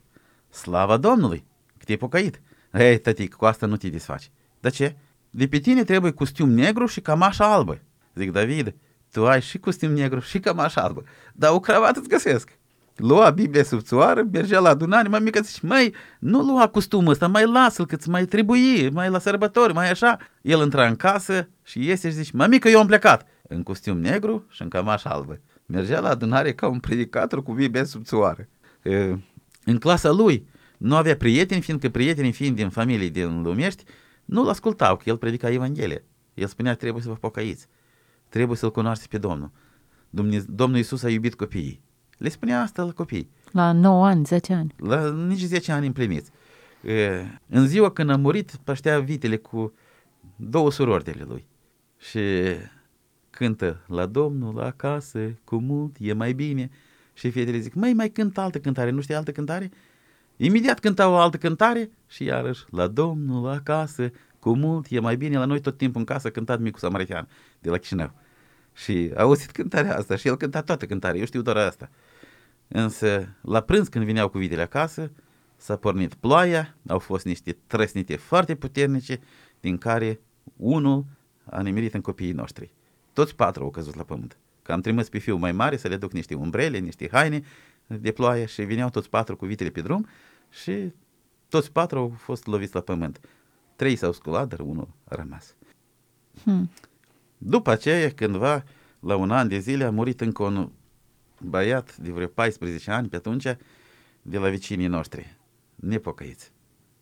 Slava 0.50 0.96
Domnului, 0.96 1.44
că 1.78 1.84
te-ai 1.84 1.96
pocăit. 1.96 2.40
Ei, 2.72 2.98
tătic, 2.98 3.34
cu 3.34 3.44
asta 3.44 3.66
nu 3.66 3.76
te 3.76 3.88
desfaci. 3.88 4.30
De 4.60 4.70
ce? 4.70 4.96
De 5.30 5.46
pe 5.46 5.58
tine 5.58 5.84
trebuie 5.84 6.10
costum 6.10 6.50
negru 6.50 6.86
și 6.86 7.00
cămașa 7.00 7.52
albă. 7.52 7.80
Zic, 8.14 8.32
David, 8.32 8.74
tu 9.12 9.26
ai 9.26 9.40
și 9.40 9.58
costum 9.58 9.90
negru 9.90 10.20
și 10.20 10.40
cămașa 10.40 10.80
albă, 10.80 11.02
dar 11.34 11.52
o 11.52 11.60
cravată 11.60 11.98
îți 11.98 12.08
găsesc. 12.08 12.58
Lua 12.96 13.30
Biblia 13.30 13.62
subțioară, 13.62 14.26
mergea 14.32 14.60
la 14.60 14.68
adunare, 14.68 15.08
mai 15.08 15.20
mică 15.20 15.40
zice, 15.40 15.66
măi, 15.66 15.94
nu 16.18 16.42
lua 16.42 16.68
costumul 16.68 17.12
ăsta, 17.12 17.28
mai 17.28 17.46
lasă-l 17.46 17.86
că-ți 17.86 18.08
mai 18.08 18.24
trebuie, 18.24 18.88
mai 18.88 19.10
la 19.10 19.18
sărbători, 19.18 19.72
mai 19.72 19.90
așa. 19.90 20.18
El 20.42 20.60
intra 20.60 20.86
în 20.86 20.96
casă 20.96 21.48
și 21.62 21.84
iese 21.84 22.08
și 22.08 22.14
zice, 22.14 22.30
mămică, 22.34 22.68
eu 22.68 22.80
am 22.80 22.86
plecat 22.86 23.26
în 23.48 23.62
costum 23.62 23.98
negru 23.98 24.46
și 24.48 24.62
în 24.62 24.68
cămașa 24.68 25.10
albă. 25.10 25.40
Mergea 25.66 26.00
la 26.00 26.08
adunare 26.08 26.52
ca 26.52 26.68
un 26.68 26.78
predicator 26.78 27.42
cu 27.42 27.52
Biblia 27.52 27.84
subțioară. 27.84 28.48
În 29.68 29.78
clasa 29.78 30.10
lui 30.10 30.46
nu 30.78 30.96
avea 30.96 31.16
prieteni, 31.16 31.60
fiindcă 31.60 31.88
prietenii 31.88 32.32
fiind 32.32 32.56
din 32.56 32.68
familie 32.68 33.08
din 33.08 33.42
lumești, 33.42 33.84
nu-l 34.24 34.48
ascultau, 34.48 34.96
că 34.96 35.02
el 35.06 35.16
predica 35.16 35.50
Evanghelie. 35.50 36.04
El 36.34 36.46
spunea, 36.46 36.74
trebuie 36.74 37.02
să 37.02 37.08
vă 37.08 37.14
pocăiți, 37.14 37.66
trebuie 38.28 38.56
să-L 38.56 38.70
cunoașteți 38.70 39.08
pe 39.08 39.18
Domnul. 39.18 39.50
Domnul 40.46 40.76
Iisus 40.76 41.02
a 41.02 41.10
iubit 41.10 41.34
copiii. 41.34 41.80
Le 42.18 42.28
spunea 42.28 42.62
asta 42.62 42.82
la 42.82 42.92
copii. 42.92 43.30
La 43.52 43.72
9 43.72 44.06
ani, 44.06 44.24
10 44.24 44.52
ani. 44.52 44.74
La 44.76 45.10
nici 45.10 45.40
10 45.40 45.72
ani 45.72 45.86
împliniți. 45.86 46.30
În 47.48 47.66
ziua 47.66 47.90
când 47.90 48.10
a 48.10 48.16
murit, 48.16 48.56
păștea 48.64 49.00
vitele 49.00 49.36
cu 49.36 49.74
două 50.36 50.70
surori 50.70 51.04
de 51.04 51.24
lui. 51.28 51.46
Și 51.98 52.20
cântă 53.30 53.84
la 53.86 54.06
Domnul, 54.06 54.54
la 54.54 54.64
acasă, 54.64 55.38
cu 55.44 55.56
mult, 55.56 55.96
e 55.98 56.12
mai 56.12 56.32
bine. 56.32 56.70
Și 57.16 57.30
fetele 57.30 57.58
zic, 57.58 57.74
mai 57.74 57.92
mai 57.92 58.10
cântă 58.10 58.40
altă 58.40 58.58
cântare, 58.58 58.90
nu 58.90 59.00
știi 59.00 59.14
altă 59.14 59.32
cântare? 59.32 59.70
Imediat 60.36 60.78
cânta 60.78 61.08
o 61.08 61.16
altă 61.16 61.36
cântare 61.36 61.90
și 62.06 62.24
iarăși 62.24 62.64
la 62.70 62.86
Domnul, 62.86 63.44
la 63.44 63.52
acasă, 63.52 64.10
cu 64.38 64.56
mult, 64.56 64.86
e 64.90 65.00
mai 65.00 65.16
bine. 65.16 65.38
La 65.38 65.44
noi 65.44 65.60
tot 65.60 65.76
timpul 65.76 66.00
în 66.00 66.06
casă 66.06 66.30
cântat 66.30 66.60
Micu 66.60 66.78
Samaritian 66.78 67.28
de 67.58 67.70
la 67.70 67.78
Chișinău. 67.78 68.12
Și 68.72 69.10
a 69.14 69.22
auzit 69.22 69.50
cântarea 69.50 69.96
asta 69.96 70.16
și 70.16 70.28
el 70.28 70.36
cânta 70.36 70.60
toată 70.60 70.86
cântarea, 70.86 71.18
eu 71.18 71.26
știu 71.26 71.42
doar 71.42 71.56
asta. 71.56 71.90
Însă, 72.68 73.28
la 73.40 73.60
prânz 73.60 73.88
când 73.88 74.04
vineau 74.04 74.28
cu 74.28 74.38
vitele 74.38 74.62
acasă, 74.62 75.10
s-a 75.56 75.76
pornit 75.76 76.14
ploaia, 76.14 76.76
au 76.86 76.98
fost 76.98 77.24
niște 77.24 77.56
trăsnite 77.66 78.16
foarte 78.16 78.54
puternice, 78.54 79.20
din 79.60 79.78
care 79.78 80.20
unul 80.56 81.04
a 81.44 81.62
nimerit 81.62 81.94
în 81.94 82.00
copiii 82.00 82.32
noștri. 82.32 82.72
Toți 83.12 83.34
patru 83.34 83.62
au 83.62 83.70
căzut 83.70 83.94
la 83.94 84.02
pământ. 84.02 84.36
Că 84.66 84.72
am 84.72 84.80
trimis 84.80 85.08
pe 85.08 85.18
fiul 85.18 85.38
mai 85.38 85.52
mare 85.52 85.76
să 85.76 85.88
le 85.88 85.96
duc 85.96 86.12
niște 86.12 86.34
umbrele, 86.34 86.78
niște 86.78 87.08
haine 87.12 87.42
de 87.86 88.12
ploaie 88.12 88.46
și 88.46 88.62
vineau 88.62 88.90
toți 88.90 89.08
patru 89.08 89.36
cu 89.36 89.46
vitele 89.46 89.70
pe 89.70 89.80
drum 89.80 90.06
și 90.50 90.92
toți 91.48 91.72
patru 91.72 91.98
au 91.98 92.14
fost 92.16 92.46
loviți 92.46 92.74
la 92.74 92.80
pământ. 92.80 93.20
Trei 93.76 93.96
s-au 93.96 94.12
sculat, 94.12 94.48
dar 94.48 94.60
unul 94.60 94.88
a 95.04 95.14
rămas. 95.14 95.54
Hmm. 96.42 96.70
După 97.38 97.70
aceea, 97.70 98.10
cândva, 98.10 98.64
la 99.00 99.16
un 99.16 99.30
an 99.30 99.48
de 99.48 99.58
zile, 99.58 99.84
a 99.84 99.90
murit 99.90 100.20
încă 100.20 100.42
un 100.42 100.70
băiat 101.40 101.96
de 101.96 102.10
vreo 102.10 102.26
14 102.26 102.90
ani 102.90 103.08
pe 103.08 103.16
atunci, 103.16 103.44
de 104.22 104.38
la 104.38 104.48
vecinii 104.48 104.86
noștri, 104.86 105.36
nepocăiți. 105.74 106.52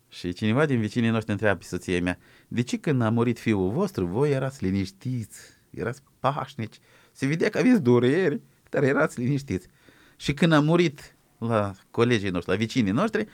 Și 0.09 0.33
cineva 0.33 0.67
din 0.67 0.81
vecinii 0.81 1.11
noștri 1.11 1.33
întreabă 1.33 1.59
pe 1.59 1.65
soția 1.65 2.01
mea, 2.01 2.19
de 2.49 2.63
ce 2.63 2.79
când 2.79 3.03
a 3.03 3.11
murit 3.11 3.39
fiul 3.39 3.71
vostru, 3.71 4.07
voi 4.07 4.31
erați 4.31 4.65
liniștiți, 4.65 5.39
erați 5.71 6.03
pașnici, 6.19 6.79
se 7.15 7.27
vedea 7.27 7.49
că 7.49 7.59
aveți 7.59 7.83
dureri, 7.83 8.41
dar 8.71 8.83
erați 8.83 9.21
liniștiți. 9.21 9.67
Și 10.17 10.35
când 10.35 10.53
a 10.53 10.61
murit 10.61 11.17
la 11.39 11.73
colegii 11.91 12.31
noștri, 12.31 12.53
la 12.53 12.59
vecinii 12.59 12.93
noștri, 12.93 13.27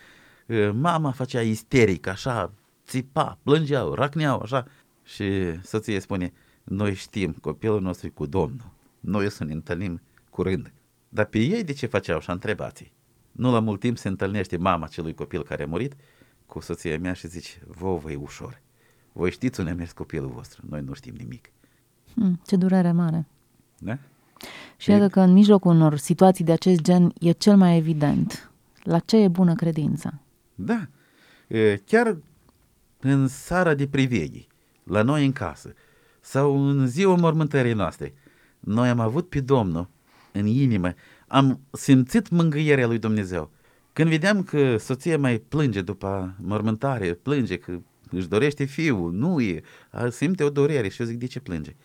ă, 0.51 0.73
mama 0.73 1.11
făcea 1.11 1.41
isteric, 1.41 2.07
așa, 2.07 2.53
țipa, 2.87 3.39
plângeau, 3.43 3.95
racneau, 3.95 4.41
așa. 4.41 4.67
Și 5.05 5.25
soția 5.63 6.01
spune, 6.01 6.33
noi 6.65 6.95
știm, 6.95 7.33
copilul 7.41 7.81
nostru 7.81 8.07
e 8.07 8.11
cu 8.11 8.27
Domnul, 8.27 8.71
noi 9.01 9.27
o 9.27 9.29
să 9.29 9.45
ne 9.45 9.53
întâlnim 9.53 10.01
curând. 10.31 10.73
Dar 11.09 11.25
pe 11.25 11.39
ei 11.39 11.65
de 11.65 11.73
ce 11.73 11.87
făceau? 11.87 12.21
Și 12.21 12.31
întrebați 12.31 12.93
Nu 13.33 13.53
la 13.53 13.61
mult 13.61 13.81
timp 13.81 13.99
se 13.99 14.09
întâlnește 14.09 14.57
mama 14.57 14.87
celui 14.87 15.15
copil 15.15 15.43
care 15.43 15.63
a 15.63 15.67
murit 15.67 15.95
cu 16.47 16.61
soția 16.61 16.99
mea 16.99 17.13
și 17.13 17.29
zice, 17.29 17.51
vă 17.67 17.97
vă 17.97 18.11
e 18.11 18.17
ușor. 18.17 18.61
Voi 19.13 19.31
știți 19.31 19.61
unde 19.61 19.73
a 19.73 19.75
mers 19.75 19.93
copilul 19.93 20.31
vostru, 20.31 20.63
noi 20.69 20.81
nu 20.81 20.93
știm 20.93 21.15
nimic. 21.19 21.51
Hmm, 22.15 22.41
ce 22.47 22.57
durere 22.57 22.93
mare. 22.93 23.27
Da? 23.83 23.99
Și 24.77 24.91
iată 24.91 25.09
că 25.09 25.21
în 25.21 25.33
mijlocul 25.33 25.71
unor 25.75 25.97
situații 25.97 26.45
de 26.45 26.53
acest 26.53 26.81
gen 26.81 27.13
e 27.21 27.31
cel 27.31 27.57
mai 27.57 27.77
evident. 27.77 28.51
La 28.83 28.99
ce 28.99 29.17
e 29.17 29.29
bună 29.29 29.55
credința? 29.55 30.13
Da. 30.55 30.87
Chiar 31.85 32.17
în 33.01 33.29
seara 33.29 33.75
de 33.75 33.87
priveghi, 33.87 34.47
la 34.85 35.03
noi 35.03 35.25
în 35.25 35.33
casă, 35.33 35.75
sau 36.21 36.69
în 36.69 36.87
ziua 36.87 37.17
mormântării 37.17 37.73
noastre, 37.73 38.15
noi 38.61 38.89
am 38.89 39.01
avut 39.01 39.29
pe 39.29 39.41
Domnul 39.41 39.89
în 40.33 40.47
inimă, 40.47 40.95
am 41.27 41.61
simțit 41.71 42.29
mângâierea 42.29 42.87
lui 42.87 42.99
Dumnezeu. 42.99 43.51
Când 43.93 44.09
vedeam 44.09 44.43
că 44.43 44.77
soția 44.77 45.19
mai 45.19 45.39
plânge 45.39 45.83
după 45.83 46.35
mormântare, 46.43 47.13
plânge 47.13 47.57
că 47.59 47.79
își 48.11 48.29
dorește 48.29 48.65
fiul, 48.65 49.13
nu 49.13 49.41
e, 49.41 49.63
simte 50.11 50.45
o 50.45 50.51
durere 50.51 50.89
și 50.89 51.01
eu 51.01 51.07
zic, 51.07 51.19
de 51.19 51.27
ce 51.27 51.41
plânge? 51.41 51.77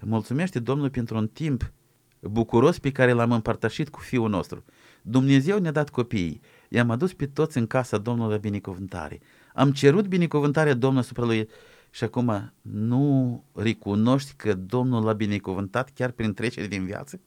Mulțumește 0.00 0.58
Domnul 0.58 0.90
pentru 0.90 1.16
un 1.16 1.28
timp 1.28 1.72
bucuros 2.20 2.78
pe 2.78 2.90
care 2.90 3.12
l-am 3.12 3.32
împărtășit 3.32 3.88
cu 3.88 4.00
fiul 4.00 4.28
nostru. 4.28 4.64
Dumnezeu 5.02 5.58
ne-a 5.58 5.72
dat 5.72 5.90
copiii, 5.90 6.40
i-am 6.68 6.90
adus 6.90 7.12
pe 7.12 7.26
toți 7.26 7.58
în 7.58 7.66
casa 7.66 7.98
Domnului 7.98 8.32
la 8.32 8.38
binecuvântare. 8.38 9.20
Am 9.54 9.72
cerut 9.72 10.06
binecuvântarea 10.06 10.74
Domnului 10.74 11.04
asupra 11.04 11.24
lui 11.24 11.48
și 11.90 12.04
acum 12.04 12.52
nu 12.60 13.44
recunoști 13.54 14.32
că 14.36 14.54
Domnul 14.54 15.04
l-a 15.04 15.12
binecuvântat 15.12 15.90
chiar 15.94 16.10
prin 16.10 16.34
trecere 16.34 16.66
din 16.66 16.84
viață? 16.84 17.20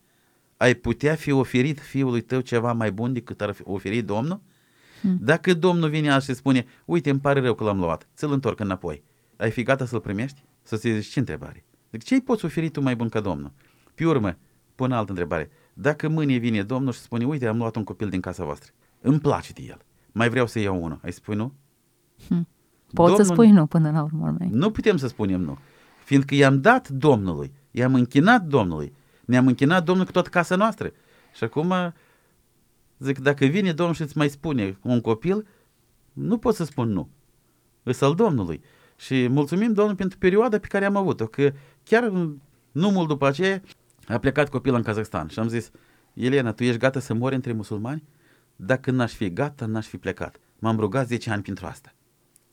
Ai 0.57 0.73
putea 0.73 1.15
fi 1.15 1.31
oferit 1.31 1.79
fiului 1.79 2.21
tău 2.21 2.39
ceva 2.39 2.73
mai 2.73 2.91
bun 2.91 3.13
decât 3.13 3.41
ar 3.41 3.51
fi 3.51 3.61
oferit 3.65 4.05
Domnul? 4.05 4.41
Hmm. 5.01 5.17
Dacă 5.21 5.53
Domnul 5.53 5.89
vine 5.89 6.11
așa 6.11 6.19
și 6.19 6.33
spune, 6.33 6.65
uite, 6.85 7.09
îmi 7.09 7.19
pare 7.19 7.39
rău 7.39 7.53
că 7.53 7.63
l-am 7.63 7.79
luat, 7.79 8.07
ți-l 8.15 8.31
întorc 8.31 8.59
înapoi, 8.59 9.03
ai 9.37 9.51
fi 9.51 9.63
gata 9.63 9.85
să-l 9.85 9.99
primești? 9.99 10.43
Să-ți 10.61 10.89
zici 10.89 11.07
ce 11.07 11.19
întrebare? 11.19 11.65
Deci 11.93 12.05
ce-i 12.05 12.21
poți 12.21 12.45
oferi 12.45 12.69
tu 12.69 12.81
mai 12.81 12.95
bun 12.95 13.09
ca 13.09 13.19
Domnul? 13.19 13.51
Pe 13.95 14.05
urmă, 14.05 14.37
pun 14.75 14.91
altă 14.91 15.09
întrebare. 15.09 15.49
Dacă 15.73 16.07
mâine 16.09 16.37
vine 16.37 16.63
Domnul 16.63 16.93
și 16.93 16.99
spune, 16.99 17.25
uite, 17.25 17.47
am 17.47 17.57
luat 17.57 17.75
un 17.75 17.83
copil 17.83 18.09
din 18.09 18.21
casa 18.21 18.43
voastră, 18.43 18.71
îmi 19.01 19.19
place 19.19 19.53
de 19.53 19.61
el, 19.61 19.77
mai 20.11 20.29
vreau 20.29 20.47
să 20.47 20.59
iau 20.59 20.83
unul, 20.83 20.99
ai 21.03 21.11
spui 21.11 21.35
nu? 21.35 21.53
Hmm. 22.27 22.47
Poți 22.93 23.09
Domnul, 23.09 23.15
să 23.15 23.23
spui 23.23 23.51
nu 23.51 23.65
până 23.65 23.91
la 23.91 24.03
urmă. 24.03 24.35
Nu 24.49 24.71
putem 24.71 24.97
să 24.97 25.07
spunem 25.07 25.41
nu, 25.41 25.57
fiindcă 26.03 26.35
i-am 26.35 26.61
dat 26.61 26.89
Domnului, 26.89 27.53
i-am 27.71 27.93
închinat 27.93 28.43
Domnului, 28.43 28.93
ne-am 29.25 29.47
închinat 29.47 29.83
Domnul 29.83 30.05
cu 30.05 30.11
toată 30.11 30.29
casa 30.29 30.55
noastră. 30.55 30.91
Și 31.35 31.43
acum, 31.43 31.73
zic, 32.97 33.19
dacă 33.19 33.45
vine 33.45 33.71
Domnul 33.71 33.95
și 33.95 34.01
îți 34.01 34.17
mai 34.17 34.29
spune 34.29 34.77
un 34.81 35.01
copil, 35.01 35.47
nu 36.13 36.37
pot 36.37 36.55
să 36.55 36.63
spun 36.63 36.89
nu. 36.89 37.09
Îs 37.83 38.01
al 38.01 38.15
Domnului. 38.15 38.61
Și 38.95 39.27
mulțumim 39.27 39.67
Domnului 39.73 39.95
pentru 39.95 40.17
perioada 40.17 40.59
pe 40.59 40.67
care 40.67 40.85
am 40.85 40.95
avut-o, 40.95 41.25
că 41.25 41.53
chiar 41.83 42.03
nu 42.71 42.89
mult 42.89 43.07
după 43.07 43.27
aceea 43.27 43.61
a 44.07 44.17
plecat 44.17 44.49
copilul 44.49 44.77
în 44.77 44.83
Kazakhstan 44.83 45.27
și 45.27 45.39
am 45.39 45.47
zis, 45.47 45.71
Elena, 46.13 46.51
tu 46.51 46.63
ești 46.63 46.79
gata 46.79 46.99
să 46.99 47.13
mori 47.13 47.35
între 47.35 47.51
musulmani? 47.51 48.03
Dacă 48.55 48.91
n-aș 48.91 49.13
fi 49.13 49.33
gata, 49.33 49.65
n-aș 49.65 49.87
fi 49.87 49.97
plecat. 49.97 50.39
M-am 50.59 50.79
rugat 50.79 51.07
10 51.07 51.31
ani 51.31 51.41
pentru 51.41 51.65
asta. 51.65 51.93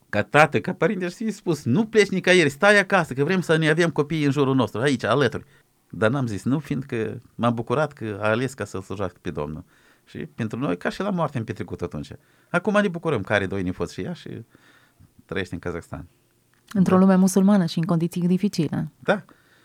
Ca 0.09 0.23
tată, 0.23 0.61
ca 0.61 0.75
părinte, 0.75 1.09
și 1.09 1.15
fi 1.15 1.31
spus, 1.31 1.65
nu 1.65 1.87
pleci 1.87 2.09
nicăieri, 2.09 2.51
stai 2.51 2.79
acasă, 2.79 3.15
că 3.15 3.25
vrem 3.25 3.41
să 3.41 3.57
ne 3.57 3.69
avem 3.69 3.91
copii 3.91 4.25
în 4.25 4.31
jurul 4.31 4.55
nostru, 4.55 4.81
aici, 4.81 5.05
alături. 5.05 5.45
Dar 5.91 6.11
n-am 6.11 6.27
zis 6.27 6.45
nu, 6.45 6.59
fiindcă 6.59 7.21
m-am 7.35 7.55
bucurat 7.55 7.93
că 7.93 8.19
a 8.21 8.29
ales 8.29 8.55
ca 8.55 8.65
să-L 8.65 8.83
slujească 8.83 9.19
pe 9.21 9.31
Domnul. 9.31 9.65
Și 10.05 10.19
pentru 10.19 10.59
noi, 10.59 10.77
ca 10.77 10.89
și 10.89 11.01
la 11.01 11.11
moarte, 11.11 11.39
am 11.39 11.45
petrecut 11.45 11.81
atunci. 11.81 12.11
Acum 12.49 12.81
ne 12.81 12.89
bucurăm 12.89 13.23
că 13.23 13.33
are 13.33 13.47
doi 13.47 13.63
nepoți 13.63 13.95
și 13.95 14.01
ea 14.01 14.13
și 14.13 14.29
trăiește 15.25 15.55
în 15.55 15.61
Kazakhstan. 15.61 16.09
Într-o 16.75 16.95
da. 16.95 17.01
lume 17.01 17.15
musulmană 17.15 17.67
și 17.67 17.79
în 17.79 17.85
condiții 17.85 18.27
dificile. 18.27 18.91
Da, 18.99 19.25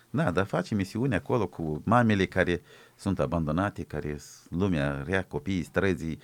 da, 0.10 0.32
dar 0.32 0.46
face 0.46 0.76
misiune 0.76 1.16
acolo 1.16 1.48
cu 1.48 1.82
mamele 1.84 2.26
care 2.26 2.62
sunt 2.96 3.20
abandonate, 3.20 3.84
care 3.84 4.18
lumea 4.50 5.04
rea 5.06 5.24
copiii, 5.24 5.64
străzii, 5.64 6.20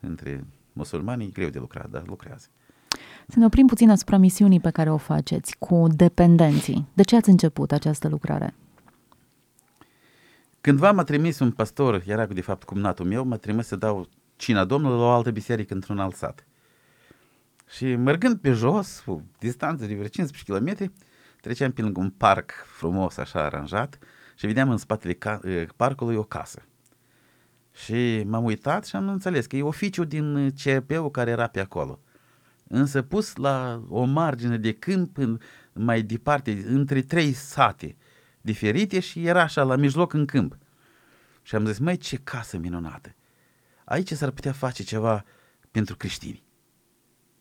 între 0.00 0.44
musulmani 0.72 1.24
e 1.24 1.30
greu 1.32 1.48
de 1.48 1.58
lucrat, 1.58 1.90
dar 1.90 2.02
lucrează. 2.06 2.46
Să 3.28 3.38
ne 3.38 3.44
oprim 3.44 3.66
puțin 3.66 3.90
asupra 3.90 4.16
misiunii 4.16 4.60
pe 4.60 4.70
care 4.70 4.90
o 4.90 4.96
faceți 4.96 5.56
cu 5.58 5.86
dependenții. 5.90 6.88
De 6.94 7.02
ce 7.02 7.16
ați 7.16 7.28
început 7.28 7.72
această 7.72 8.08
lucrare? 8.08 8.54
Cândva 10.60 10.92
m-a 10.92 11.04
trimis 11.04 11.38
un 11.38 11.50
pastor, 11.50 12.02
era 12.06 12.26
de 12.26 12.40
fapt 12.40 12.64
cumnatul 12.64 13.06
meu, 13.06 13.24
m-a 13.24 13.36
trimis 13.36 13.66
să 13.66 13.76
dau 13.76 14.08
cina 14.36 14.64
Domnului 14.64 14.98
la 14.98 15.04
o 15.04 15.10
altă 15.10 15.30
biserică 15.30 15.74
într-un 15.74 15.98
alt 15.98 16.14
sat. 16.14 16.46
Și 17.70 17.94
mergând 17.94 18.38
pe 18.38 18.52
jos, 18.52 19.02
cu 19.06 19.30
distanță 19.38 19.86
de 19.86 19.94
vreo 19.94 20.08
15 20.08 20.52
km, 20.52 20.92
treceam 21.40 21.72
pe 21.72 21.82
lângă 21.82 22.00
un 22.00 22.10
parc 22.10 22.52
frumos, 22.66 23.16
așa 23.16 23.44
aranjat, 23.44 23.98
și 24.34 24.46
vedeam 24.46 24.70
în 24.70 24.76
spatele 24.76 25.12
ca- 25.12 25.40
parcului 25.76 26.16
o 26.16 26.22
casă. 26.22 26.62
Și 27.72 28.22
m-am 28.26 28.44
uitat 28.44 28.86
și 28.86 28.96
am 28.96 29.08
înțeles 29.08 29.46
că 29.46 29.56
e 29.56 29.62
oficiu 29.62 30.04
din 30.04 30.54
CRP-ul 30.62 31.10
care 31.10 31.30
era 31.30 31.46
pe 31.46 31.60
acolo. 31.60 32.00
Însă 32.68 33.02
pus 33.02 33.36
la 33.36 33.82
o 33.88 34.04
margine 34.04 34.58
de 34.58 34.72
câmp, 34.72 35.18
mai 35.72 36.02
departe, 36.02 36.64
între 36.66 37.02
trei 37.02 37.32
sate 37.32 37.96
diferite 38.40 39.00
și 39.00 39.26
era 39.26 39.42
așa 39.42 39.62
la 39.62 39.76
mijloc 39.76 40.12
în 40.12 40.26
câmp. 40.26 40.56
Și 41.42 41.54
am 41.54 41.66
zis, 41.66 41.78
mai 41.78 41.96
ce 41.96 42.16
casă 42.16 42.58
minunată! 42.58 43.14
Aici 43.84 44.12
s-ar 44.12 44.30
putea 44.30 44.52
face 44.52 44.82
ceva 44.82 45.24
pentru 45.70 45.96
creștini. 45.96 46.48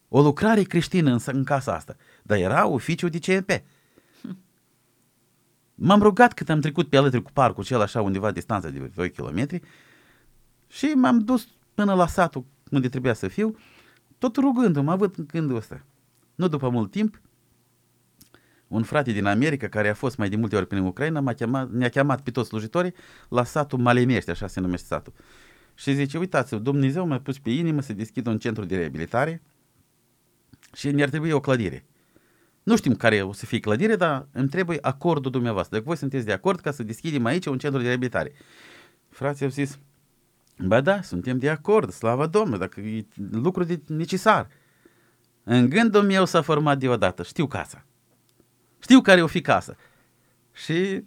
O 0.09 0.21
lucrare 0.21 0.63
creștină 0.63 1.11
în, 1.11 1.19
în 1.25 1.43
casa 1.43 1.75
asta. 1.75 1.95
Dar 2.23 2.37
era 2.37 2.67
oficiu 2.67 3.09
de 3.09 3.19
CNP. 3.19 3.49
M-am 5.75 6.01
rugat 6.01 6.33
cât 6.33 6.49
am 6.49 6.59
trecut 6.59 6.89
pe 6.89 6.97
alături 6.97 7.21
cu 7.21 7.31
parcul 7.31 7.63
cel 7.63 7.81
așa 7.81 8.01
undeva 8.01 8.31
distanță 8.31 8.69
de 8.69 8.91
2 8.95 9.11
km 9.11 9.61
și 10.67 10.85
m-am 10.85 11.19
dus 11.19 11.47
până 11.73 11.93
la 11.93 12.07
satul 12.07 12.45
unde 12.71 12.89
trebuia 12.89 13.13
să 13.13 13.27
fiu, 13.27 13.55
tot 14.17 14.35
rugându-mă, 14.35 14.91
având 14.91 15.15
gândul 15.27 15.55
ăsta. 15.55 15.85
Nu 16.35 16.47
după 16.47 16.69
mult 16.69 16.91
timp, 16.91 17.21
un 18.67 18.83
frate 18.83 19.11
din 19.11 19.25
America 19.25 19.67
care 19.67 19.89
a 19.89 19.93
fost 19.93 20.17
mai 20.17 20.29
de 20.29 20.35
multe 20.35 20.55
ori 20.55 20.67
prin 20.67 20.83
Ucraina 20.83 21.19
m-a 21.19 21.33
chemat, 21.33 21.71
ne-a 21.71 21.89
chemat 21.89 22.21
pe 22.21 22.31
toți 22.31 22.47
slujitorii 22.47 22.93
la 23.29 23.43
satul 23.43 23.79
Malemești, 23.79 24.29
așa 24.29 24.47
se 24.47 24.59
numește 24.59 24.85
satul. 24.85 25.13
Și 25.75 25.93
zice, 25.93 26.17
uitați, 26.17 26.55
Dumnezeu 26.55 27.07
m-a 27.07 27.19
pus 27.19 27.39
pe 27.39 27.49
inimă 27.49 27.81
să 27.81 27.93
deschid 27.93 28.27
un 28.27 28.37
centru 28.37 28.65
de 28.65 28.75
reabilitare 28.75 29.41
și 30.73 30.89
mi-ar 30.89 31.09
trebui 31.09 31.31
o 31.31 31.39
clădire. 31.39 31.85
Nu 32.63 32.75
știm 32.75 32.95
care 32.95 33.21
o 33.21 33.33
să 33.33 33.45
fie 33.45 33.59
clădire, 33.59 33.95
dar 33.95 34.27
îmi 34.31 34.49
trebuie 34.49 34.77
acordul 34.81 35.31
dumneavoastră. 35.31 35.75
Dacă 35.75 35.87
voi 35.87 35.97
sunteți 35.97 36.25
de 36.25 36.31
acord 36.31 36.59
ca 36.59 36.71
să 36.71 36.83
deschidem 36.83 37.25
aici 37.25 37.45
un 37.45 37.57
centru 37.57 37.81
de 37.81 37.87
reabilitare. 37.87 38.31
Frații 39.09 39.45
au 39.45 39.51
zis, 39.51 39.79
Ba 40.57 40.81
da, 40.81 41.01
suntem 41.01 41.37
de 41.37 41.49
acord, 41.49 41.91
slavă 41.91 42.27
Domnului, 42.27 42.59
dacă 42.59 42.79
e 42.79 43.05
lucru 43.31 43.63
de 43.63 43.81
necesar. 43.87 44.47
În 45.43 45.69
gândul 45.69 46.03
meu 46.03 46.25
s-a 46.25 46.41
format 46.41 46.77
deodată, 46.77 47.23
știu 47.23 47.47
casa. 47.47 47.85
Știu 48.79 49.01
care 49.01 49.21
o 49.21 49.27
fi 49.27 49.41
casa. 49.41 49.75
Și 50.53 51.03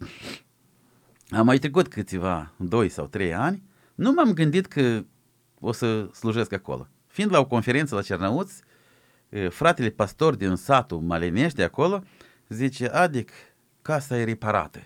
am 1.29 1.45
mai 1.45 1.57
trecut 1.57 1.87
câțiva, 1.87 2.53
doi 2.57 2.89
sau 2.89 3.07
trei 3.07 3.33
ani, 3.33 3.63
nu 3.95 4.11
m-am 4.11 4.33
gândit 4.33 4.65
că 4.65 5.03
o 5.59 5.71
să 5.71 6.09
slujesc 6.13 6.51
acolo. 6.51 6.87
Fiind 7.07 7.31
la 7.31 7.39
o 7.39 7.45
conferință 7.45 7.95
la 7.95 8.01
Cernăuți, 8.01 8.63
fratele 9.49 9.89
pastor 9.89 10.35
din 10.35 10.55
satul 10.55 10.99
Malenești 10.99 11.57
de 11.57 11.63
acolo 11.63 12.03
zice, 12.47 12.87
adic, 12.87 13.31
casa 13.81 14.17
e 14.17 14.23
reparată. 14.23 14.79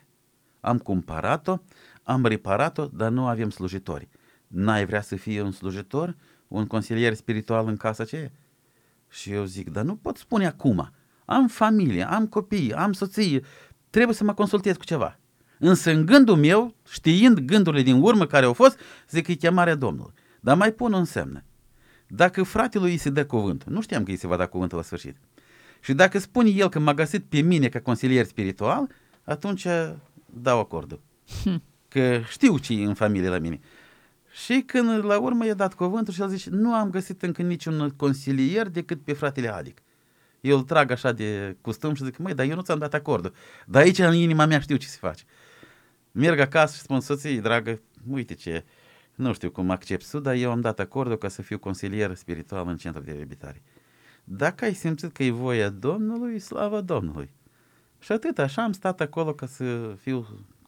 Am 0.59 0.77
cumpărat-o, 0.77 1.57
am 2.03 2.25
reparat-o, 2.25 2.85
dar 2.85 3.11
nu 3.11 3.27
avem 3.27 3.49
slujitori. 3.49 4.09
N-ai 4.47 4.85
vrea 4.85 5.01
să 5.01 5.15
fie 5.15 5.41
un 5.41 5.51
slujitor, 5.51 6.15
un 6.47 6.65
consilier 6.65 7.13
spiritual 7.13 7.67
în 7.67 7.77
casa 7.77 8.03
aceea? 8.03 8.31
Și 9.09 9.31
eu 9.31 9.43
zic, 9.43 9.69
dar 9.69 9.83
nu 9.83 9.95
pot 9.95 10.17
spune 10.17 10.47
acum. 10.47 10.91
Am 11.25 11.47
familie, 11.47 12.09
am 12.09 12.27
copii, 12.27 12.73
am 12.73 12.93
soție, 12.93 13.41
trebuie 13.89 14.15
să 14.15 14.23
mă 14.23 14.33
consultez 14.33 14.75
cu 14.75 14.83
ceva. 14.83 15.19
Însă 15.59 15.91
în 15.91 16.05
gândul 16.05 16.35
meu, 16.35 16.75
știind 16.89 17.39
gândurile 17.39 17.81
din 17.81 18.01
urmă 18.01 18.25
care 18.25 18.45
au 18.45 18.53
fost, 18.53 18.79
zic 19.09 19.25
că 19.25 19.31
e 19.31 19.35
chemarea 19.35 19.75
Domnului. 19.75 20.13
Dar 20.39 20.57
mai 20.57 20.71
pun 20.71 20.93
un 20.93 21.05
semn. 21.05 21.43
Dacă 22.07 22.43
fratelui 22.43 22.91
îi 22.91 22.97
se 22.97 23.09
dă 23.09 23.25
cuvânt, 23.25 23.63
nu 23.63 23.81
știam 23.81 24.03
că 24.03 24.11
îi 24.11 24.17
se 24.17 24.27
va 24.27 24.35
da 24.35 24.45
cuvântul 24.45 24.77
la 24.77 24.83
sfârșit, 24.83 25.15
și 25.79 25.93
dacă 25.93 26.19
spune 26.19 26.49
el 26.49 26.69
că 26.69 26.79
m-a 26.79 26.93
găsit 26.93 27.23
pe 27.29 27.39
mine 27.39 27.69
ca 27.69 27.79
consilier 27.79 28.25
spiritual, 28.25 28.89
atunci 29.23 29.67
dau 30.25 30.59
acordul. 30.59 31.01
Hm. 31.43 31.63
Că 31.87 32.21
știu 32.29 32.57
ce 32.57 32.73
e 32.73 32.85
în 32.85 32.93
familie 32.93 33.29
la 33.29 33.37
mine. 33.37 33.59
Și 34.31 34.63
când 34.65 35.05
la 35.05 35.19
urmă 35.19 35.45
i-a 35.45 35.53
dat 35.53 35.73
cuvântul 35.73 36.13
și 36.13 36.21
el 36.21 36.29
zice, 36.29 36.49
nu 36.49 36.73
am 36.73 36.89
găsit 36.89 37.21
încă 37.21 37.41
niciun 37.41 37.89
consilier 37.89 38.67
decât 38.67 39.01
pe 39.03 39.13
fratele 39.13 39.53
Adic. 39.53 39.81
Eu 40.41 40.57
îl 40.57 40.63
trag 40.63 40.91
așa 40.91 41.11
de 41.11 41.55
custom 41.61 41.93
și 41.93 42.03
zic, 42.03 42.17
măi, 42.17 42.33
dar 42.33 42.45
eu 42.45 42.55
nu 42.55 42.61
ți-am 42.61 42.79
dat 42.79 42.93
acordul. 42.93 43.33
Dar 43.65 43.81
aici 43.81 43.97
în 43.97 44.13
inima 44.13 44.45
mea 44.45 44.59
știu 44.59 44.75
ce 44.75 44.87
se 44.87 44.97
face. 44.99 45.23
Merg 46.11 46.39
acasă 46.39 46.75
și 46.75 46.81
spun 46.81 46.99
soției, 46.99 47.41
dragă, 47.41 47.81
uite 48.09 48.33
ce, 48.33 48.65
nu 49.17 49.33
știu 49.33 49.51
cum 49.51 49.69
accept 49.69 50.09
tu, 50.09 50.19
dar 50.19 50.35
eu 50.35 50.51
am 50.51 50.61
dat 50.61 50.79
acordul 50.79 51.17
ca 51.17 51.27
să 51.27 51.41
fiu 51.41 51.59
consilier 51.59 52.15
spiritual 52.15 52.67
în 52.67 52.77
centru 52.77 53.01
de 53.01 53.11
reabilitare. 53.11 53.61
Dacă 54.23 54.65
ai 54.65 54.73
simțit 54.73 55.11
că 55.11 55.23
e 55.23 55.31
voia 55.31 55.69
Domnului, 55.69 56.39
slavă 56.39 56.81
Domnului. 56.81 57.29
Și 57.99 58.11
atât, 58.11 58.39
așa 58.39 58.63
am 58.63 58.71
stat 58.71 59.01
acolo 59.01 59.33
ca 59.33 59.45
să 59.45 59.95
fiu 59.99 60.27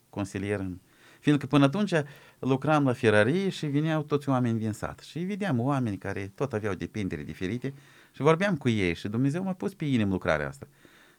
consilier 0.09 0.59
în 0.59 0.77
Fiindcă 1.19 1.45
până 1.45 1.65
atunci 1.65 1.93
lucram 2.39 2.83
la 2.83 2.93
ferărie 2.93 3.49
și 3.49 3.65
veneau 3.65 4.01
toți 4.01 4.29
oameni 4.29 4.59
din 4.59 4.71
sat. 4.71 4.99
Și 4.99 5.19
vedeam 5.19 5.59
oameni 5.59 5.97
care 5.97 6.31
tot 6.35 6.53
aveau 6.53 6.73
depindere 6.73 7.23
diferite 7.23 7.73
și 8.12 8.21
vorbeam 8.21 8.57
cu 8.57 8.69
ei 8.69 8.95
și 8.95 9.07
Dumnezeu 9.07 9.43
m-a 9.43 9.53
pus 9.53 9.73
pe 9.73 9.85
inimă 9.85 10.12
lucrarea 10.12 10.47
asta. 10.47 10.67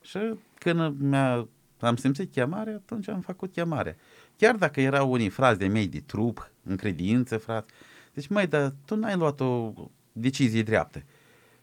Și 0.00 0.18
când 0.58 1.00
mi-a, 1.00 1.48
am 1.86 1.96
simțit 1.96 2.32
chemarea, 2.32 2.74
atunci 2.74 3.08
am 3.08 3.20
făcut 3.20 3.52
chemarea. 3.52 3.96
Chiar 4.36 4.56
dacă 4.56 4.80
erau 4.80 5.12
unii 5.12 5.28
frați 5.28 5.58
de 5.58 5.66
mei 5.66 5.88
de 5.88 6.00
trup, 6.06 6.50
în 6.62 6.76
credință, 6.76 7.38
frați, 7.38 7.72
deci 8.14 8.26
măi, 8.26 8.46
dar 8.46 8.74
tu 8.84 8.96
n-ai 8.96 9.16
luat 9.16 9.40
o 9.40 9.72
decizie 10.12 10.62
dreaptă. 10.62 11.02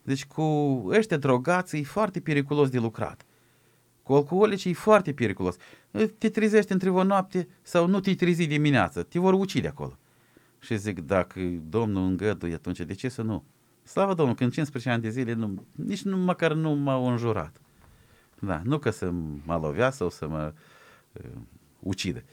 Deci 0.02 0.26
cu 0.26 0.42
ăștia 0.88 1.18
drogați 1.18 1.78
e 1.78 1.84
foarte 1.84 2.20
periculos 2.20 2.70
de 2.70 2.80
lucrat. 2.80 3.26
Cu 4.04 4.14
alcoolici 4.14 4.66
e 4.66 4.74
foarte 4.74 5.14
periculos. 5.14 5.56
Te 6.18 6.30
trezești 6.30 6.72
între 6.72 6.90
o 6.90 7.04
noapte 7.04 7.48
sau 7.62 7.88
nu 7.88 8.00
te 8.00 8.16
trezi 8.16 8.48
dimineață. 8.48 9.04
Te 9.04 9.20
vor 9.20 9.34
ucide 9.34 9.68
acolo. 9.68 9.98
Și 10.60 10.78
zic, 10.78 11.00
dacă 11.00 11.40
Domnul 11.70 12.08
îngăduie, 12.08 12.54
atunci 12.54 12.80
de 12.80 12.94
ce 12.94 13.10
să 13.10 13.22
nu? 13.22 13.44
Slavă 13.84 14.14
Domnului, 14.14 14.40
când 14.40 14.52
15 14.52 14.90
ani 14.92 15.02
de 15.02 15.10
zile, 15.10 15.34
nu, 15.34 15.66
nici 15.72 16.02
nu, 16.02 16.18
măcar 16.18 16.54
nu 16.54 16.70
m-au 16.70 17.08
înjurat. 17.08 17.62
Da, 18.40 18.62
nu 18.64 18.78
că 18.78 18.90
să 18.90 19.12
mă 19.46 19.60
lovea 19.62 19.92
sau 19.92 20.10
să 20.10 20.28
mă 20.28 20.54
uh, 21.12 21.30
ucide. 21.80 22.26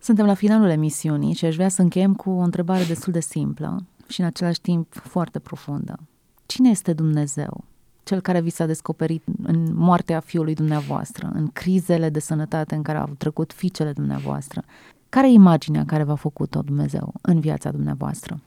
Suntem 0.00 0.26
la 0.26 0.34
finalul 0.34 0.68
emisiunii 0.68 1.34
și 1.34 1.44
aș 1.44 1.54
vrea 1.54 1.68
să 1.68 1.82
încheiem 1.82 2.14
cu 2.14 2.30
o 2.30 2.40
întrebare 2.40 2.84
destul 2.84 3.12
de 3.12 3.20
simplă 3.20 3.86
și 4.08 4.20
în 4.20 4.26
același 4.26 4.60
timp 4.60 4.94
foarte 4.94 5.38
profundă. 5.38 5.98
Cine 6.46 6.70
este 6.70 6.92
Dumnezeu? 6.92 7.64
cel 8.04 8.20
care 8.20 8.40
vi 8.40 8.50
s-a 8.50 8.66
descoperit 8.66 9.22
în 9.42 9.74
moartea 9.74 10.20
fiului 10.20 10.54
dumneavoastră, 10.54 11.30
în 11.34 11.48
crizele 11.52 12.08
de 12.08 12.18
sănătate 12.18 12.74
în 12.74 12.82
care 12.82 12.98
au 12.98 13.10
trecut 13.18 13.52
fiicele 13.52 13.92
dumneavoastră. 13.92 14.62
Care 15.08 15.28
e 15.28 15.32
imaginea 15.32 15.84
care 15.84 16.02
v-a 16.02 16.14
făcut-o 16.14 16.62
Dumnezeu 16.62 17.12
în 17.20 17.40
viața 17.40 17.70
dumneavoastră? 17.70 18.40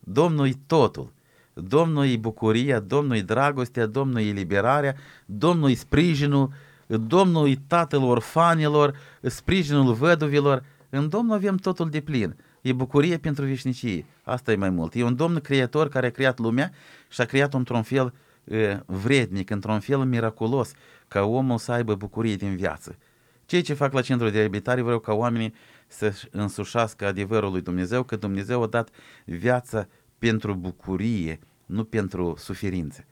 Domnul 0.00 0.46
e 0.46 0.52
totul. 0.66 1.12
Domnul 1.60 2.06
e 2.06 2.16
bucuria, 2.16 2.80
Domnul 2.80 3.16
e 3.16 3.22
dragostea, 3.22 3.86
Domnul 3.86 4.20
e 4.20 4.30
liberarea, 4.30 4.94
Domnul 5.26 5.70
e 5.70 5.74
sprijinul, 5.74 6.52
Domnul 6.86 7.48
e 7.48 7.58
tatăl 7.66 8.02
orfanilor, 8.02 8.96
sprijinul 9.22 9.92
văduvilor. 9.92 10.64
În 10.88 11.08
Domnul 11.08 11.34
avem 11.34 11.56
totul 11.56 11.90
de 11.90 12.00
plin. 12.00 12.36
E 12.60 12.72
bucurie 12.72 13.18
pentru 13.18 13.44
veșnicie. 13.44 14.06
Asta 14.22 14.52
e 14.52 14.56
mai 14.56 14.70
mult. 14.70 14.94
E 14.94 15.02
un 15.02 15.16
Domn 15.16 15.40
creator 15.40 15.88
care 15.88 16.06
a 16.06 16.10
creat 16.10 16.38
lumea 16.38 16.72
și 17.08 17.20
a 17.20 17.24
creat 17.24 17.54
într-un 17.54 17.82
fel 17.82 18.14
uh, 18.44 18.76
vrednic, 18.86 19.50
într-un 19.50 19.80
fel 19.80 19.98
miraculos, 19.98 20.72
ca 21.08 21.22
omul 21.22 21.58
să 21.58 21.72
aibă 21.72 21.94
bucurie 21.94 22.36
din 22.36 22.56
viață. 22.56 22.98
Cei 23.46 23.62
ce 23.62 23.74
fac 23.74 23.92
la 23.92 24.00
centrul 24.00 24.30
de 24.30 24.38
reabilitare 24.38 24.80
vreau 24.80 24.98
ca 24.98 25.12
oamenii 25.12 25.54
să 25.86 26.14
însușească 26.30 27.06
adevărul 27.06 27.50
lui 27.50 27.60
Dumnezeu, 27.60 28.02
că 28.02 28.16
Dumnezeu 28.16 28.62
a 28.62 28.66
dat 28.66 28.88
viața 29.24 29.88
pentru 30.18 30.54
bucurie, 30.54 31.38
nu 31.70 31.84
pentru 31.84 32.34
suferință. 32.38 33.04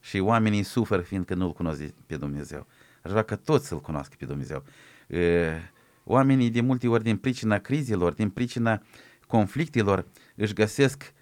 Și 0.00 0.18
oamenii 0.18 0.62
suferă 0.62 1.00
fiindcă 1.00 1.34
nu-L 1.34 1.52
cunosc 1.52 1.82
pe 2.06 2.16
Dumnezeu. 2.16 2.66
Aș 3.02 3.10
vrea 3.10 3.22
ca 3.22 3.36
toți 3.36 3.66
să-L 3.66 3.80
cunoască 3.80 4.14
pe 4.18 4.24
Dumnezeu. 4.24 4.64
Oamenii 6.04 6.50
de 6.50 6.60
multe 6.60 6.88
ori 6.88 7.02
din 7.02 7.16
pricina 7.16 7.58
crizelor, 7.58 8.12
din 8.12 8.30
pricina 8.30 8.82
conflictelor, 9.26 10.06
își 10.34 10.52
găsesc 10.52 11.12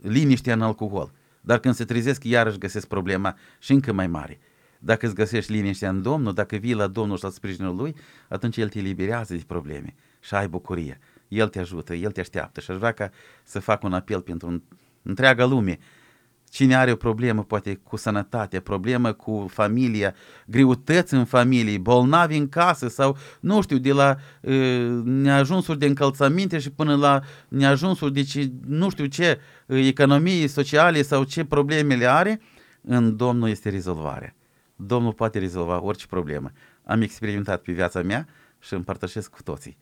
liniștea 0.00 0.54
în 0.54 0.62
alcool. 0.62 1.12
Dar 1.40 1.58
când 1.58 1.74
se 1.74 1.84
trezesc, 1.84 2.24
iarăși 2.24 2.58
găsesc 2.58 2.86
problema 2.86 3.36
și 3.58 3.72
încă 3.72 3.92
mai 3.92 4.06
mare. 4.06 4.38
Dacă 4.78 5.06
îți 5.06 5.14
găsești 5.14 5.52
liniștea 5.52 5.88
în 5.88 6.02
Domnul, 6.02 6.34
dacă 6.34 6.56
vii 6.56 6.74
la 6.74 6.86
Domnul 6.86 7.16
și 7.16 7.22
la 7.22 7.30
sprijinul 7.30 7.76
Lui, 7.76 7.94
atunci 8.28 8.56
El 8.56 8.68
te 8.68 8.78
eliberează 8.78 9.34
de 9.34 9.42
probleme 9.46 9.94
și 10.20 10.34
ai 10.34 10.48
bucurie. 10.48 10.98
El 11.28 11.48
te 11.48 11.58
ajută, 11.58 11.94
El 11.94 12.10
te 12.10 12.20
așteaptă 12.20 12.60
și 12.60 12.70
aș 12.70 12.76
vrea 12.76 12.92
ca 12.92 13.10
să 13.44 13.58
fac 13.58 13.82
un 13.82 13.92
apel 13.92 14.20
pentru 14.20 14.62
întreaga 15.02 15.44
lume 15.44 15.78
Cine 16.50 16.76
are 16.76 16.92
o 16.92 16.96
problemă 16.96 17.44
poate 17.44 17.74
cu 17.74 17.96
sănătate, 17.96 18.60
problemă 18.60 19.12
cu 19.12 19.46
familia, 19.50 20.14
greutăți 20.46 21.14
în 21.14 21.24
familie, 21.24 21.78
bolnavi 21.78 22.36
în 22.36 22.48
casă 22.48 22.88
sau, 22.88 23.16
nu 23.40 23.62
știu, 23.62 23.78
de 23.78 23.92
la 23.92 24.16
uh, 24.40 25.00
neajunsuri 25.04 25.78
de 25.78 25.86
încălțăminte 25.86 26.58
și 26.58 26.70
până 26.70 26.96
la 26.96 27.20
neajunsuri 27.48 28.12
de 28.12 28.22
ce, 28.22 28.52
nu 28.66 28.90
știu 28.90 29.06
ce, 29.06 29.40
uh, 29.66 29.86
economie 29.86 30.48
sociale 30.48 31.02
sau 31.02 31.24
ce 31.24 31.44
probleme 31.44 31.94
le 31.94 32.06
are, 32.06 32.40
în 32.80 33.16
Domnul 33.16 33.48
este 33.48 33.68
rezolvarea. 33.68 34.34
Domnul 34.76 35.12
poate 35.12 35.38
rezolva 35.38 35.82
orice 35.82 36.06
problemă. 36.06 36.50
Am 36.84 37.02
experimentat 37.02 37.62
pe 37.62 37.72
viața 37.72 38.02
mea 38.02 38.28
și 38.58 38.74
împărtășesc 38.74 39.30
cu 39.30 39.42
toții. 39.42 39.76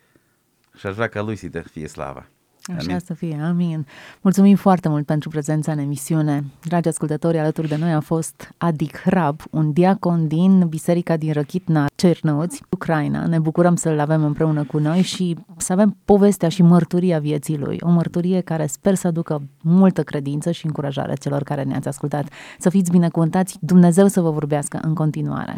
Și 0.78 0.86
aș 0.86 0.94
vrea 0.94 1.08
ca 1.08 1.22
Lui 1.22 1.36
să 1.36 1.64
fie 1.70 1.88
slava. 1.88 2.28
Așa 2.76 2.86
amin. 2.88 2.98
să 2.98 3.14
fie, 3.14 3.40
amin. 3.48 3.86
Mulțumim 4.20 4.56
foarte 4.56 4.88
mult 4.88 5.06
pentru 5.06 5.28
prezența 5.28 5.72
în 5.72 5.78
emisiune. 5.78 6.44
Dragi 6.62 6.88
ascultători, 6.88 7.38
alături 7.38 7.68
de 7.68 7.76
noi 7.76 7.92
a 7.92 8.00
fost 8.00 8.54
Adic 8.58 8.98
Hrab, 8.98 9.40
un 9.50 9.72
diacon 9.72 10.28
din 10.28 10.66
Biserica 10.68 11.16
din 11.16 11.32
Răchitna, 11.32 11.86
Cernăuți, 11.94 12.62
Ucraina. 12.70 13.26
Ne 13.26 13.38
bucurăm 13.38 13.76
să-l 13.76 13.98
avem 13.98 14.24
împreună 14.24 14.64
cu 14.64 14.78
noi 14.78 15.02
și 15.02 15.36
să 15.56 15.72
avem 15.72 15.96
povestea 16.04 16.48
și 16.48 16.62
mărturia 16.62 17.18
vieții 17.18 17.58
lui. 17.58 17.78
O 17.80 17.90
mărturie 17.90 18.40
care 18.40 18.66
sper 18.66 18.94
să 18.94 19.06
aducă 19.06 19.42
multă 19.62 20.02
credință 20.02 20.50
și 20.50 20.66
încurajare 20.66 21.14
celor 21.20 21.42
care 21.42 21.62
ne-ați 21.62 21.88
ascultat. 21.88 22.28
Să 22.58 22.70
fiți 22.70 22.90
binecuvântați, 22.90 23.56
Dumnezeu 23.60 24.06
să 24.06 24.20
vă 24.20 24.30
vorbească 24.30 24.78
în 24.82 24.94
continuare. 24.94 25.56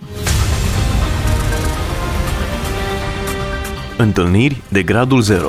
Întâlniri 3.99 4.63
de 4.71 4.83
gradul 4.83 5.21
0 5.21 5.49